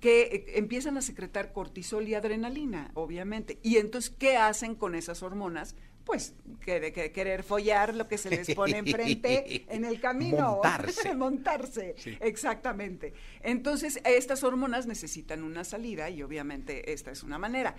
[0.00, 3.58] que eh, empiezan a secretar cortisol y adrenalina, obviamente.
[3.62, 5.74] Y entonces, ¿qué hacen con esas hormonas?
[6.04, 6.34] Pues
[6.64, 10.52] que- que- querer follar lo que se les pone enfrente en el camino.
[10.54, 11.14] Montarse.
[11.16, 13.14] Montarse, exactamente.
[13.40, 17.74] Entonces, estas hormonas necesitan una salida y obviamente esta es una manera.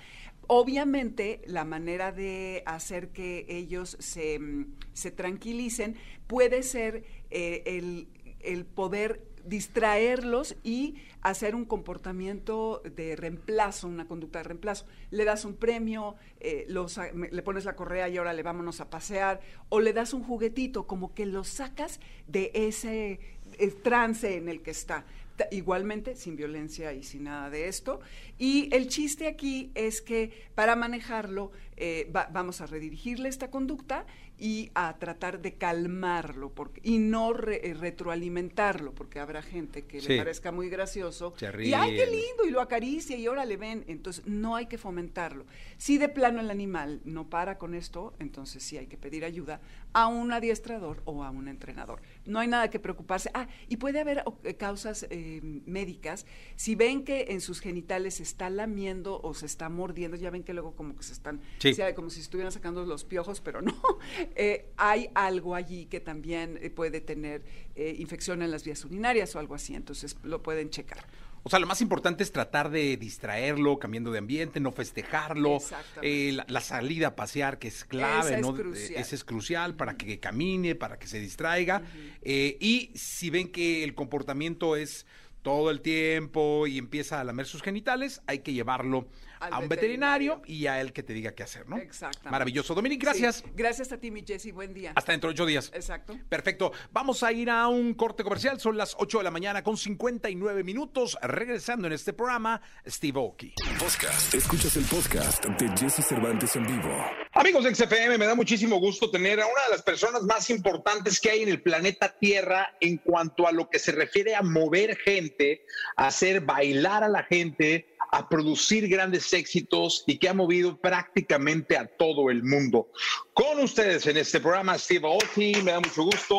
[0.48, 5.96] Obviamente, la manera de hacer que ellos se, mm, se tranquilicen
[6.28, 8.08] puede ser eh, el,
[8.40, 14.86] el poder distraerlos y hacer un comportamiento de reemplazo, una conducta de reemplazo.
[15.12, 16.66] Le das un premio, eh,
[17.14, 19.39] me- le pones la correa y ahora le vámonos a pasear,
[19.70, 23.20] o le das un juguetito, como que lo sacas de ese
[23.60, 25.06] eh, trance en el que está.
[25.52, 28.00] Igualmente, sin violencia y sin nada de esto.
[28.38, 34.06] Y el chiste aquí es que para manejarlo eh, va- vamos a redirigirle esta conducta
[34.38, 40.02] y a tratar de calmarlo porque, y no re- eh, retroalimentarlo, porque habrá gente que
[40.02, 40.08] Sí.
[40.10, 42.46] le parezca muy gracioso y ¡ay, qué lindo!
[42.48, 43.84] Y lo acaricia y ahora le ven.
[43.88, 45.46] Entonces, no hay que fomentarlo.
[45.78, 49.62] Si de plano el animal no para con esto, entonces sí hay que pedir ayuda
[49.94, 52.02] a un adiestrador o a un entrenador.
[52.26, 53.30] No hay nada que preocuparse.
[53.34, 56.26] Ah, y puede haber eh, causas eh, médicas.
[56.56, 60.44] Si ven que en sus genitales se está lamiendo o se está mordiendo, ya ven
[60.44, 61.72] que luego como que se están, Sí.
[61.72, 63.74] o sea, como si estuvieran sacando los piojos, pero no.
[64.36, 67.44] Eh, hay algo allí que también eh, puede tener
[67.76, 71.06] infección en las vías urinarias o algo así, entonces lo pueden checar.
[71.46, 75.58] O sea, lo más importante es tratar de distraerlo, cambiando de ambiente, no festejarlo.
[76.02, 78.56] Eh, la, la salida a pasear, que es clave, Esa es ¿no?
[78.56, 78.91] crucial.
[78.98, 81.82] Eh, esa es crucial para que camine, para que se distraiga.
[82.22, 85.06] Eh, y si ven que el comportamiento es
[85.41, 89.08] todo el tiempo y empieza a lamer sus genitales, hay que llevarlo
[89.52, 91.78] a un veterinario, y a él que te diga qué hacer, ¿no?
[91.78, 92.30] Exactamente.
[92.30, 92.74] Maravilloso.
[92.76, 93.38] Dominic, gracias.
[93.38, 94.52] Sí, Gracias a ti, mi Jessy.
[94.52, 94.94] Buen día.
[94.96, 95.72] Hasta dentro de ocho días.
[95.74, 96.18] Exacto.
[96.30, 96.72] Perfecto.
[96.91, 98.60] Vamos a ir a un corte comercial.
[98.60, 101.18] Son las 8 de la mañana con 59 minutos.
[101.22, 103.54] Regresando en este programa, Steve Oki.
[103.80, 104.34] Podcast.
[104.34, 106.96] Escuchas el podcast de Jesse Cervantes en vivo.
[107.36, 111.20] Amigos de XFM, me da muchísimo gusto tener a una de las personas más importantes
[111.20, 114.96] que hay en el planeta Tierra en cuanto a lo que se refiere a mover
[114.98, 115.66] gente,
[115.96, 121.76] a hacer bailar a la gente, a producir grandes éxitos y que ha movido prácticamente
[121.76, 122.92] a todo el mundo.
[123.34, 126.38] Con ustedes en este programa, Steve Aoki, me da mucho gusto.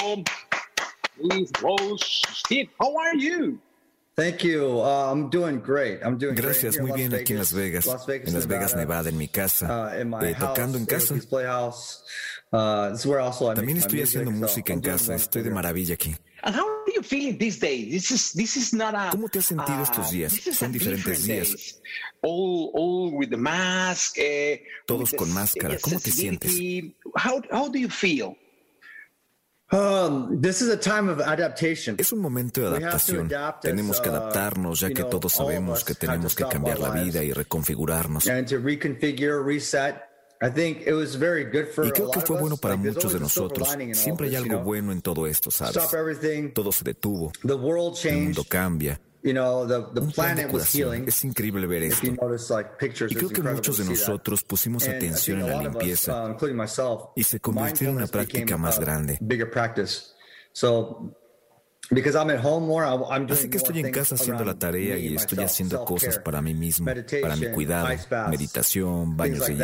[1.16, 1.50] Please.
[2.36, 3.58] Steve, how are you?
[4.16, 4.80] Thank you.
[4.80, 6.00] Uh, I'm doing great.
[6.04, 8.34] I'm doing great Gracias, here muy in bien aquí en Las Vegas, Las Vegas, en
[8.34, 11.14] Las Vegas, Nevada, en mi casa, uh, in my eh, tocando en house, casa.
[12.52, 14.92] Uh, this is where also I También estoy haciendo music, so música en I'm doing
[14.98, 16.14] casa, estoy de maravilla aquí.
[16.44, 17.90] And how are you feeling these days?
[17.90, 19.10] This is this is not a.
[19.10, 20.32] ¿Cómo te has sentido uh, estos días?
[20.52, 21.48] Son diferentes días.
[21.48, 21.80] days.
[22.22, 24.16] All all with the mask.
[24.18, 25.78] eh, Todos with con the máscara.
[25.80, 26.52] ¿Cómo te sientes?
[31.98, 33.30] Es un momento de adaptación.
[33.60, 37.32] Tenemos que uh, adaptarnos ya que todos sabemos que tenemos que cambiar la vida y
[37.32, 38.28] reconfigurarnos.
[38.28, 39.96] And to reconfigure, reset.
[40.42, 42.76] I think it was very good for Y a creo que fue of bueno para
[42.76, 43.68] muchos de nosotros.
[43.92, 45.78] Siempre hay algo bueno en todo esto, ¿sabes?
[46.54, 47.32] Todo se detuvo.
[47.46, 49.00] The world El mundo cambia.
[51.06, 52.06] Es increíble ver esto.
[52.06, 55.62] you notice, like, pictures, Y creo que muchos de nosotros pusimos atención en a la
[55.62, 59.16] limpieza uh, y se convirtió en una práctica más grande.
[59.20, 60.12] Bigger practice.
[60.52, 61.16] So,
[61.90, 64.58] because I'm at home more, I- I'm doing Así que estoy en casa haciendo la
[64.58, 67.88] tarea y estoy myself, haciendo cosas para mí mismo, para mi meditation, cuidado,
[68.28, 69.54] meditación, baños de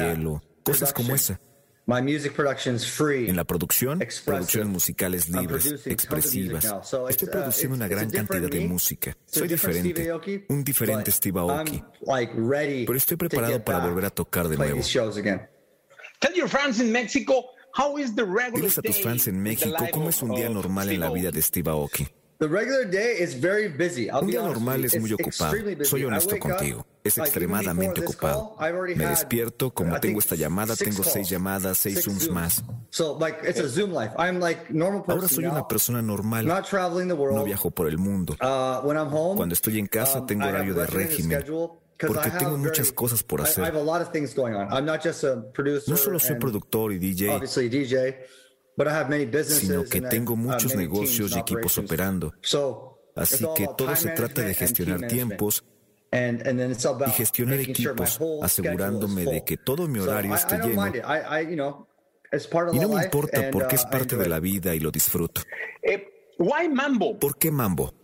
[3.29, 6.65] en la producción, producciones musicales libres, expresivas.
[7.09, 9.17] Estoy produciendo una gran cantidad de música.
[9.27, 10.13] Soy diferente,
[10.49, 11.83] un diferente Steve Aoki.
[12.87, 14.81] Pero estoy preparado para volver a tocar de nuevo.
[18.55, 21.41] Diles a tus fans en México cómo es un día normal en la vida de
[21.43, 22.07] Steve Aoki.
[22.41, 25.55] Un día normal es muy ocupado.
[25.85, 28.57] Soy honesto contigo es extremadamente ocupado.
[28.97, 32.63] Me despierto, como tengo esta llamada, tengo seis llamadas, seis Zooms más.
[33.43, 33.55] Eh,
[35.07, 36.47] ahora soy una persona normal.
[36.47, 38.37] No viajo por el mundo.
[38.39, 41.45] Cuando estoy en casa tengo horario de régimen
[42.07, 43.73] porque tengo muchas cosas por hacer.
[45.87, 47.47] No solo soy productor y DJ,
[49.45, 52.35] sino que tengo muchos negocios y equipos operando.
[53.17, 55.65] Así que todo se trata de gestionar tiempos
[56.13, 60.93] y gestionar equipos, asegurándome de que todo mi horario esté lleno.
[62.73, 65.43] Y no me importa porque es parte de la vida y lo disfruto.
[67.19, 67.95] ¿Por qué mambo?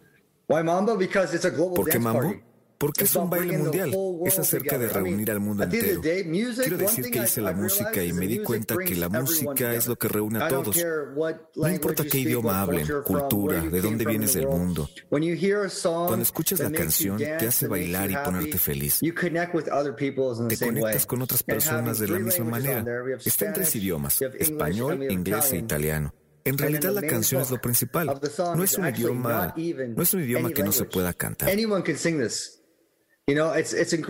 [1.75, 2.35] ¿Por qué mambo?
[2.79, 6.01] porque es un baile mundial, es acerca de reunir al mundo entero.
[6.01, 9.97] Quiero decir que hice la música y me di cuenta que la música es lo
[9.97, 10.77] que reúne a todos.
[11.55, 14.89] No importa qué idioma hablen, cultura, de dónde vienes del mundo.
[15.09, 19.01] Cuando escuchas la canción, te hace bailar y ponerte feliz.
[19.01, 22.85] Te conectas con otras personas de la misma manera.
[23.25, 26.15] Está en tres idiomas, español, inglés e italiano.
[26.47, 28.21] En realidad la canción es lo principal.
[28.55, 31.51] No es un idioma, no es un idioma que no se pueda cantar.
[33.29, 33.35] Y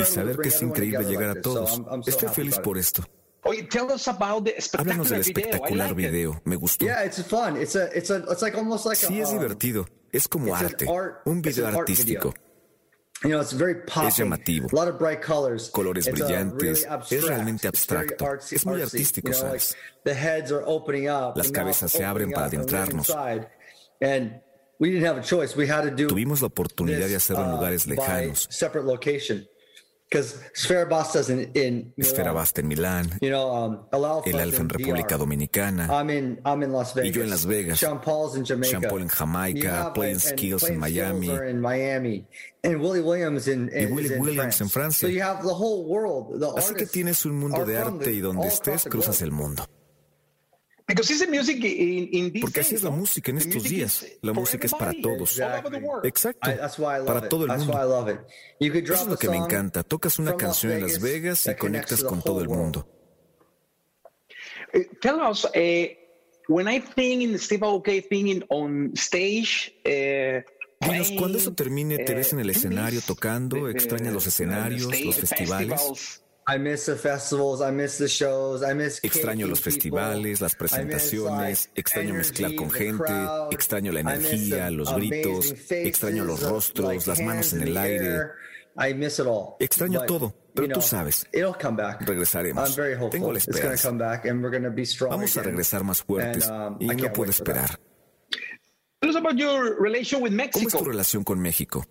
[0.05, 1.81] saber que es increíble llegar a todos.
[2.07, 3.03] Estoy feliz por esto.
[4.77, 6.43] Háblanos del espectacular video.
[6.45, 6.85] Me gustó.
[8.95, 9.87] Sí, es divertido.
[10.13, 10.87] Es como arte.
[11.25, 12.35] Un video artístico.
[13.23, 14.69] Es llamativo.
[15.73, 16.87] Colores brillantes.
[17.11, 18.35] Es realmente abstracto.
[18.51, 19.75] Es muy artístico, ¿sabes?
[20.05, 23.17] Las cabezas se abren para adentrarnos.
[26.09, 28.47] Tuvimos la oportunidad de hacerlo en lugares lejanos.
[31.97, 35.89] Esfera Basta en Milán, el Alfa en República Dominicana,
[37.03, 38.01] y yo en Las Vegas, Sean
[38.83, 41.27] Paul en Jamaica, Plain Skills en Miami,
[43.73, 45.09] y Willie Williams en Francia.
[46.57, 49.67] Así que tienes un mundo de arte y donde estés cruzas el mundo.
[50.97, 54.07] Because he's music in, in these Porque así es la música en estos días.
[54.23, 55.39] La música es para todos.
[56.05, 56.51] Exacto.
[57.05, 58.25] Para todo el mundo.
[58.59, 59.83] Eso es lo que me encanta.
[59.83, 62.89] Tocas una canción en Las Vegas y conectas con todo el mundo.
[64.73, 65.97] Eh, tell us, eh,
[66.49, 70.45] when I think in Steve Aoki thinking on stage, eh,
[70.81, 76.23] Dinos, cuando eso termine, te ves en el escenario tocando, extrañas los escenarios, los festivales.
[79.03, 83.13] Extraño los festivales, las presentaciones, extraño mezclar con gente,
[83.51, 88.21] extraño la energía, los gritos, extraño los rostros, las manos en el aire.
[89.59, 91.27] Extraño todo, pero tú sabes,
[92.01, 92.77] regresaremos.
[93.11, 93.91] Tengo la esperanza.
[95.11, 96.45] Vamos a regresar más fuertes
[96.79, 97.81] y no puedo esperar.
[99.01, 101.85] ¿Cómo es tu relación con México?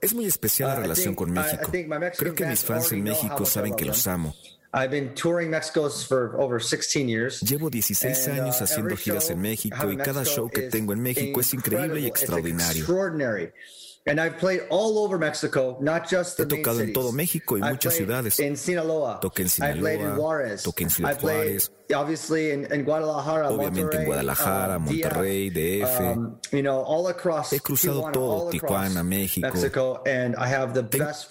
[0.00, 1.70] Es muy especial la relación con México.
[2.16, 4.34] Creo que mis fans en México saben que los amo.
[7.40, 11.54] Llevo 16 años haciendo giras en México y cada show que tengo en México es
[11.54, 12.84] increíble y extraordinario.
[16.38, 18.36] He tocado en todo México y muchas ciudades.
[19.20, 19.80] Toqué en Sinaloa,
[20.64, 21.72] toqué en Ciudad Juárez.
[23.50, 26.00] Obviamente en Guadalajara, Monterrey, DF.
[27.52, 29.48] He cruzado todo, Tijuana, México.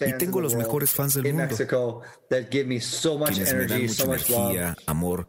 [0.07, 1.55] y tengo los mejores fans del mundo.
[2.30, 5.28] quienes me dan mucha energía, amor.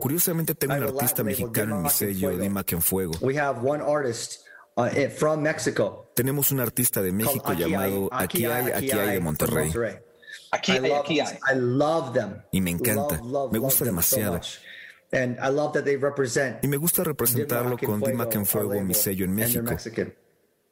[0.00, 3.12] Curiosamente tengo un artista mexicano en mi sello, Dima Fuego.
[3.20, 4.47] We have one artist
[4.78, 6.10] uh, eh, from Mexico.
[6.14, 9.70] Tenemos un artista de México llamado Aquí hay, Aquí hay de Monterrey.
[10.50, 11.38] Aquí hay, aquí hay.
[11.52, 12.42] I love them.
[12.52, 13.16] Y me encanta.
[13.16, 14.40] Love, love, me gusta demasiado.
[15.10, 18.44] And I love that they represent y me gusta representarlo Dima con Dima que en
[18.44, 19.74] Fuego, mi sello en México.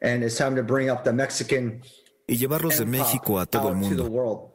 [0.03, 1.81] And it's time to bring up the Mexican
[2.27, 4.53] y llevarlos de México a todo el mundo.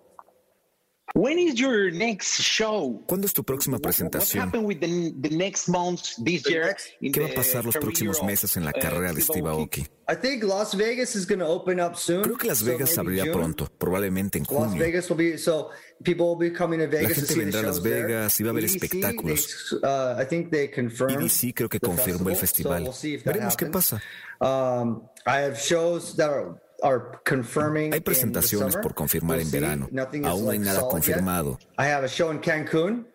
[1.13, 3.03] When is your next show?
[3.05, 4.43] ¿Cuándo es tu próxima presentación?
[4.43, 6.75] happened with the, the next months this year?
[7.01, 9.49] in ¿Qué va a the pasar los próximos meses en la uh, carrera de Steve
[9.49, 9.81] Aoki?
[10.07, 12.23] I think Las Vegas is going to open up soon.
[12.23, 14.79] Creo que Las Vegas abrirá pronto, probablemente en junio.
[14.79, 15.69] Vegas will be so
[16.03, 17.81] people will be coming to La gente vendrá a Las.
[17.81, 19.79] Vegas y va a haber EDC, espectáculos.
[19.81, 22.89] they, uh, I think they confirmed EDC creo que the confirmó el festival,
[23.25, 24.01] Veremos qué pasa.
[24.39, 26.55] Um, I have shows that are.
[26.83, 29.89] Hay presentaciones por confirmar en verano.
[30.25, 31.59] Aún no hay nada confirmado.
[31.77, 33.07] I have a show in Cancun.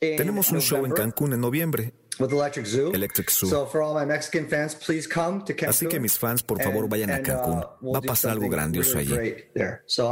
[0.00, 1.94] in Tenemos un show en Cancún en noviembre.
[2.18, 2.92] With Electric Zoo.
[2.92, 3.46] Electric Zoo.
[3.48, 5.68] So for all my Mexican fans, please come to Cancun.
[5.70, 7.58] Así que mis fans, por favor, And- vayan a and, Cancún.
[7.62, 9.16] uh, we'll Va a pasar algo grandioso really allí.
[9.16, 9.82] great there.
[9.86, 10.06] So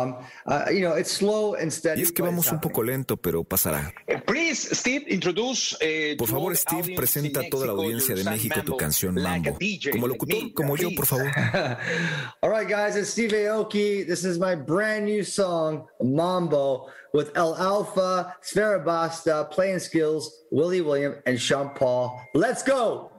[0.47, 2.01] uh, you know, it's slow and steady.
[2.01, 3.93] Y es que vamos un poco lento, pero pasará.
[4.07, 5.77] Eh, Please, Steve, introduce.
[5.81, 9.49] eh, Por favor, Steve, presenta a toda la audiencia de México song tu canción like
[9.49, 9.59] a Mambo.
[9.59, 11.31] DJ, Como like locutor, me, como yo, por favor.
[12.43, 14.07] All right, guys, it's Steve Aoki.
[14.07, 20.81] This is my brand new song, Mambo, with El Alfa, Sfera Basta, Playing Skills, Willie
[20.81, 22.21] William, and Sean Paul.
[22.35, 23.11] Let's go!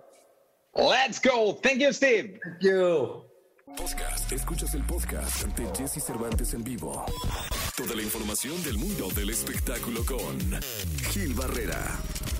[0.76, 1.54] Let's go.
[1.62, 2.40] Thank you, Steve.
[2.44, 3.24] Thank you.
[3.78, 4.32] Podcast.
[4.32, 7.06] Escuchas el podcast de Jesse Cervantes en vivo.
[7.78, 10.40] Toda la información del mundo del espectáculo con
[11.12, 11.80] Gil Barrera.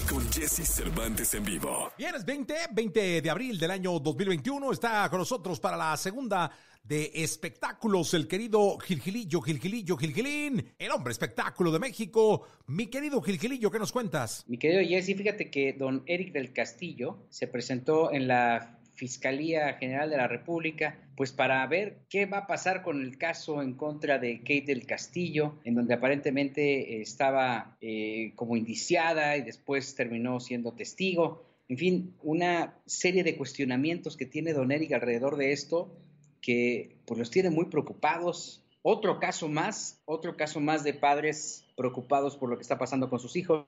[0.10, 1.92] Con Jesse Cervantes en vivo.
[1.98, 4.72] Viernes 20, 20 de abril del año 2021.
[4.72, 6.52] Está con nosotros para la segunda
[6.84, 12.46] de espectáculos el querido Gilgilillo, Gilgilillo, Gilgilín, el hombre espectáculo de México.
[12.68, 14.44] Mi querido Gilgilillo, ¿qué nos cuentas?
[14.48, 20.10] Mi querido Jesse, fíjate que don Eric del Castillo se presentó en la Fiscalía General
[20.10, 24.20] de la República, pues para ver qué va a pasar con el caso en contra
[24.20, 30.40] de Kate del Castillo, en donde aparentemente eh, estaba eh, como indiciada y después terminó
[30.40, 31.44] siendo testigo.
[31.70, 35.98] En fin, una serie de cuestionamientos que tiene don Eric alrededor de esto
[36.44, 38.63] que pues los tiene muy preocupados.
[38.86, 43.18] Otro caso más, otro caso más de padres preocupados por lo que está pasando con
[43.20, 43.66] sus hijos.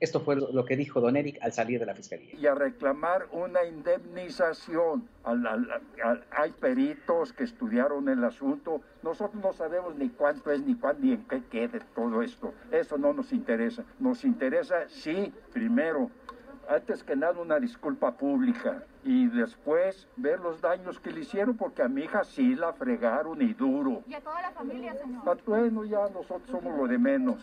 [0.00, 2.34] Esto fue lo que dijo don Eric al salir de la fiscalía.
[2.34, 5.08] y a reclamar una indemnización.
[5.24, 5.80] Al-
[6.30, 8.80] hay peritos que estudiaron el asunto.
[9.02, 12.52] Nosotros no sabemos ni cuánto es, ni cuánto, ni en qué quede todo esto.
[12.72, 13.84] Eso no nos interesa.
[14.00, 16.10] Nos interesa, sí, primero,
[16.68, 18.82] antes que nada, una disculpa pública.
[19.04, 23.40] Y después ver los daños que le hicieron, porque a mi hija sí la fregaron
[23.40, 24.02] y duro.
[24.08, 25.22] Y a toda la familia, señor.
[25.26, 27.36] Ah, Bueno, ya nosotros somos lo de menos,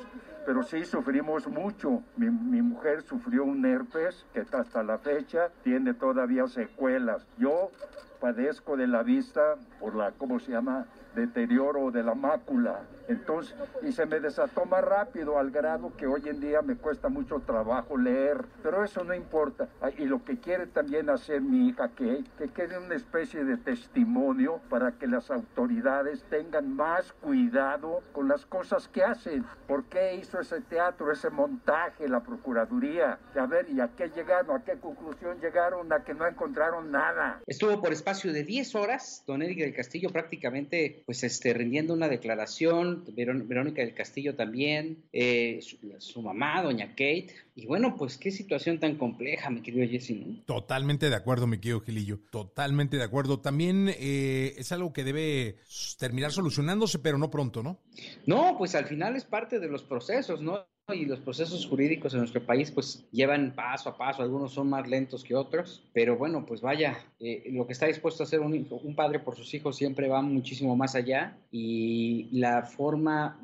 [0.46, 2.04] pero sí sufrimos mucho.
[2.18, 7.26] Mi, mi mujer sufrió un herpes que hasta la fecha tiene todavía secuelas.
[7.38, 7.72] Yo
[8.20, 10.86] padezco de la vista por la, ¿cómo se llama?
[11.16, 12.82] Deterioro de la mácula.
[13.08, 17.10] Entonces, y se me desató más rápido al grado que hoy en día me cuesta
[17.10, 18.46] mucho trabajo leer.
[18.62, 19.68] Pero eso no importa.
[19.82, 23.58] Ah, Y lo que quiere también hacer mi hija, que, que quede una especie de
[23.58, 29.46] testimonio para que las autoridades tengan más cuidado con las cosas que hacen.
[29.68, 33.20] ¿Por qué hizo ese teatro, ese montaje, la Procuraduría?
[33.36, 34.56] A ver, ¿y a qué llegaron?
[34.56, 35.92] ¿A qué conclusión llegaron?
[35.92, 37.42] A que no encontraron nada.
[37.46, 42.08] Estuvo por espacio de 10 horas, don Eric del Castillo prácticamente pues este, rindiendo una
[42.08, 48.18] declaración, Verón- Verónica del Castillo también, eh, su, su mamá, doña Kate, y bueno, pues
[48.18, 50.44] qué situación tan compleja, mi querido Jesse, ¿no?
[50.46, 52.20] Totalmente de acuerdo, mi querido Gilillo.
[52.32, 53.40] Totalmente de acuerdo.
[53.40, 55.58] También eh, es algo que debe
[56.00, 57.80] terminar solucionándose, pero no pronto, ¿no?
[58.26, 60.66] No, pues al final es parte de los procesos, ¿no?
[60.92, 64.86] Y los procesos jurídicos en nuestro país pues llevan paso a paso, algunos son más
[64.86, 68.68] lentos que otros, pero bueno, pues vaya, eh, lo que está dispuesto a hacer un,
[68.70, 73.40] un padre por sus hijos siempre va muchísimo más allá y la forma,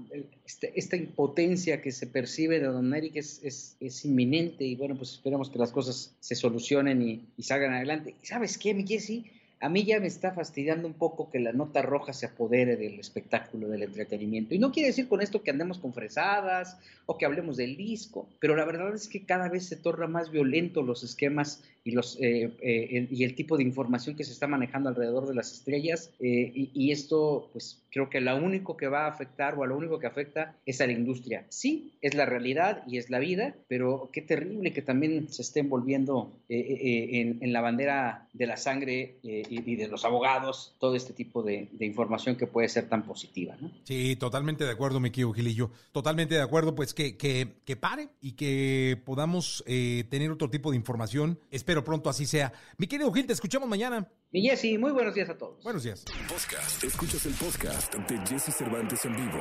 [0.45, 4.97] este- esta impotencia que se percibe de Don Eric es, es, es inminente y bueno,
[4.97, 8.15] pues esperemos que las cosas se solucionen y, y salgan adelante.
[8.21, 9.23] ¿Y ¿Sabes qué, mi Jesse?
[9.61, 12.97] A mí ya me está fastidiando un poco que la nota roja se apodere del
[12.97, 14.55] espectáculo, del entretenimiento.
[14.55, 18.29] Y no quiere decir con esto que andemos con fresadas o que hablemos del disco,
[18.39, 22.17] pero la verdad es que cada vez se torna más violento los esquemas y, los,
[22.21, 26.11] eh, eh, y el tipo de información que se está manejando alrededor de las estrellas.
[26.19, 29.77] eh, y, esto, pues creo que lo único que va a afectar o a lo
[29.77, 31.45] único que afecta es a la industria.
[31.49, 35.59] Sí, es la realidad y es la vida, pero qué terrible que también se esté
[35.61, 41.13] envolviendo eh, eh, en, la bandera de la sangre y, de los abogados todo este
[41.13, 43.71] tipo de, información que puede ser tan positiva, ¿no?
[43.83, 45.71] Sí, totalmente de acuerdo, mi querido Gilillo.
[45.91, 50.77] Totalmente de acuerdo, pues que, que, que pare y que podamos tener otro tipo de
[50.77, 51.39] información.
[51.51, 52.51] Espero pronto así sea.
[52.77, 54.07] Mi querido Gil, te escuchamos mañana.
[54.31, 55.63] Y Jessy, muy buenos días a todos.
[55.63, 56.05] Buenos días.
[56.27, 56.83] Podcast.
[56.83, 59.39] Escuchas el podcast de Jesse Cervantes en vivo.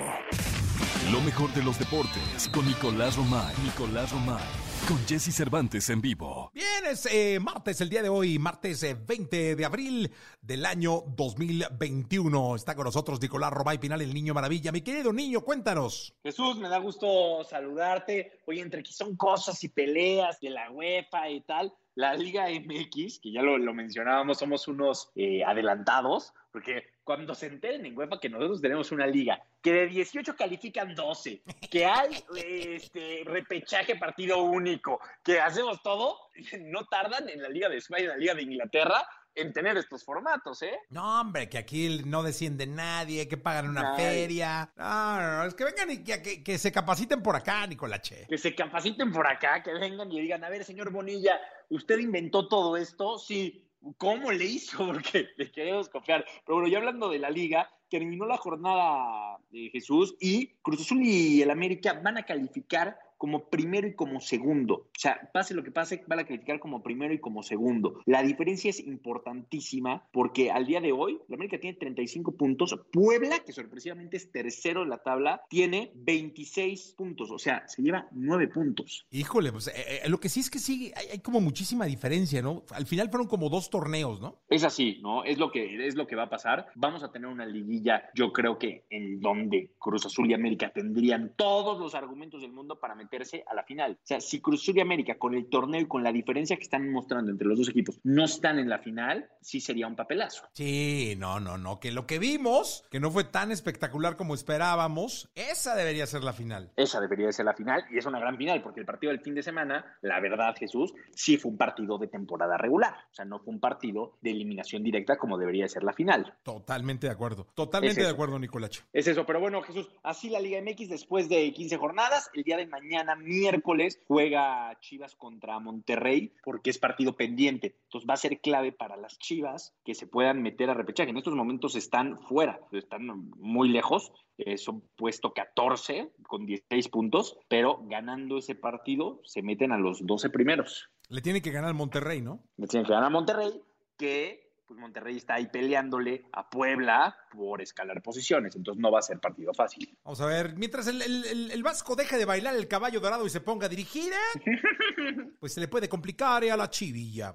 [1.12, 3.55] Lo mejor de los deportes con Nicolás Romay.
[3.64, 4.45] Nicolás Romay.
[4.86, 6.51] Con Jesse Cervantes en vivo.
[6.55, 10.11] Bien, es eh, martes el día de hoy, martes eh, 20 de abril
[10.41, 12.57] del año 2021.
[12.57, 14.72] Está con nosotros Nicolás Robay Pinal, el niño maravilla.
[14.72, 16.14] Mi querido niño, cuéntanos.
[16.22, 18.41] Jesús, me da gusto saludarte.
[18.47, 23.18] Oye, entre que son cosas y peleas de la UEFA y tal, la Liga MX,
[23.18, 28.20] que ya lo, lo mencionábamos, somos unos eh, adelantados, porque cuando se enteren en UEFA
[28.20, 34.44] que nosotros tenemos una liga que de 18 califican 12, que hay este, repechaje partido
[34.44, 36.16] único, que hacemos todo,
[36.61, 39.05] no tardan en la Liga de España, en la Liga de Inglaterra,
[39.35, 40.79] en tener estos formatos, ¿eh?
[40.91, 44.72] No, hombre, que aquí no desciende nadie, que pagan una feria.
[44.76, 48.26] No, no, no, es que vengan y que, que- que se capaciten por acá, Nicolache.
[48.29, 52.49] Que se capaciten por acá, que vengan y digan, a ver, señor Bonilla, ¿usted inventó
[52.49, 53.18] todo esto?
[53.18, 53.64] Sí.
[53.97, 54.79] ¿Cómo le hizo?
[54.87, 56.24] Porque le queremos confiar.
[56.45, 61.01] Pero bueno, ya hablando de la liga, terminó la jornada de Jesús y Cruz Azul
[61.03, 64.75] y el América van a calificar como primero y como segundo.
[64.75, 68.01] O sea, pase lo que pase, van a calificar como primero y como segundo.
[68.07, 72.79] La diferencia es importantísima porque al día de hoy, la América tiene 35 puntos.
[72.93, 77.31] Puebla, que sorpresivamente es tercero en la tabla, tiene 26 puntos.
[77.31, 79.07] O sea, se lleva 9 puntos.
[79.11, 82.41] Híjole, pues eh, eh, lo que sí es que sí, hay, hay como muchísima diferencia,
[82.41, 82.64] ¿no?
[82.71, 84.41] Al final fueron como dos torneos, ¿no?
[84.49, 85.25] Es así, ¿no?
[85.25, 86.66] Es lo que es lo que va a pasar.
[86.75, 91.35] Vamos a tener una liguilla, yo creo que en donde Cruz Azul y América tendrían
[91.37, 93.93] todos los argumentos del mundo para meterse a la final.
[93.93, 96.63] O sea, si Cruz Azul y América con el torneo y con la diferencia que
[96.63, 100.45] están mostrando entre los dos equipos no están en la final, sí sería un papelazo.
[100.53, 105.31] Sí, no, no, no, que lo que vimos, que no fue tan espectacular como esperábamos,
[105.35, 106.71] esa debería ser la final.
[106.77, 109.21] Esa debería de ser la final y es una gran final porque el partido del
[109.21, 112.95] fin de semana, la verdad, Jesús, sí fue un partido de temporada regular.
[113.11, 116.35] O sea, no fue un partido de eliminación directa como debería de ser la final.
[116.43, 118.83] Totalmente de acuerdo, totalmente Es de acuerdo, Nicolache.
[118.93, 122.57] Es eso, pero bueno, Jesús, así la Liga MX después de 15 jornadas, el día
[122.57, 127.76] de mañana, miércoles, juega Chivas contra Monterrey porque es partido pendiente.
[127.84, 131.11] Entonces va a ser clave para las Chivas que se puedan meter a repechaje.
[131.11, 137.38] En estos momentos están fuera, están muy lejos, eh, son puesto 14 con 16 puntos,
[137.49, 140.88] pero ganando ese partido se meten a los 12 primeros.
[141.09, 142.44] Le tiene que ganar Monterrey, ¿no?
[142.57, 143.61] Le tienen que ganar Monterrey,
[143.96, 149.03] que pues Monterrey está ahí peleándole a Puebla por escalar posiciones, entonces no va a
[149.03, 149.99] ser partido fácil.
[150.05, 153.25] Vamos a ver, mientras el, el- el- el Vasco deje de bailar el caballo dorado
[153.27, 154.41] y se ponga a dirigir, ¿eh?
[155.41, 156.51] pues se le puede complicar ¿eh?
[156.53, 157.35] a la chivilla.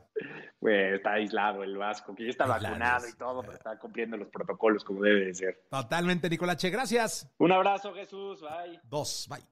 [0.60, 4.16] Pues está aislado el Vasco, que ya está Aislado, vacunado y todo, pero está cumpliendo
[4.16, 5.64] los protocolos como debe de ser.
[5.70, 7.28] Totalmente, Nicolache, gracias.
[7.40, 8.80] Un abrazo, Jesús, bye.
[8.84, 9.44] Dos, bye.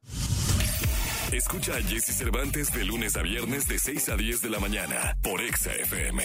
[1.35, 5.17] Escucha a Jesse Cervantes de lunes a viernes de 6 a 10 de la mañana
[5.23, 6.21] por Exa FM.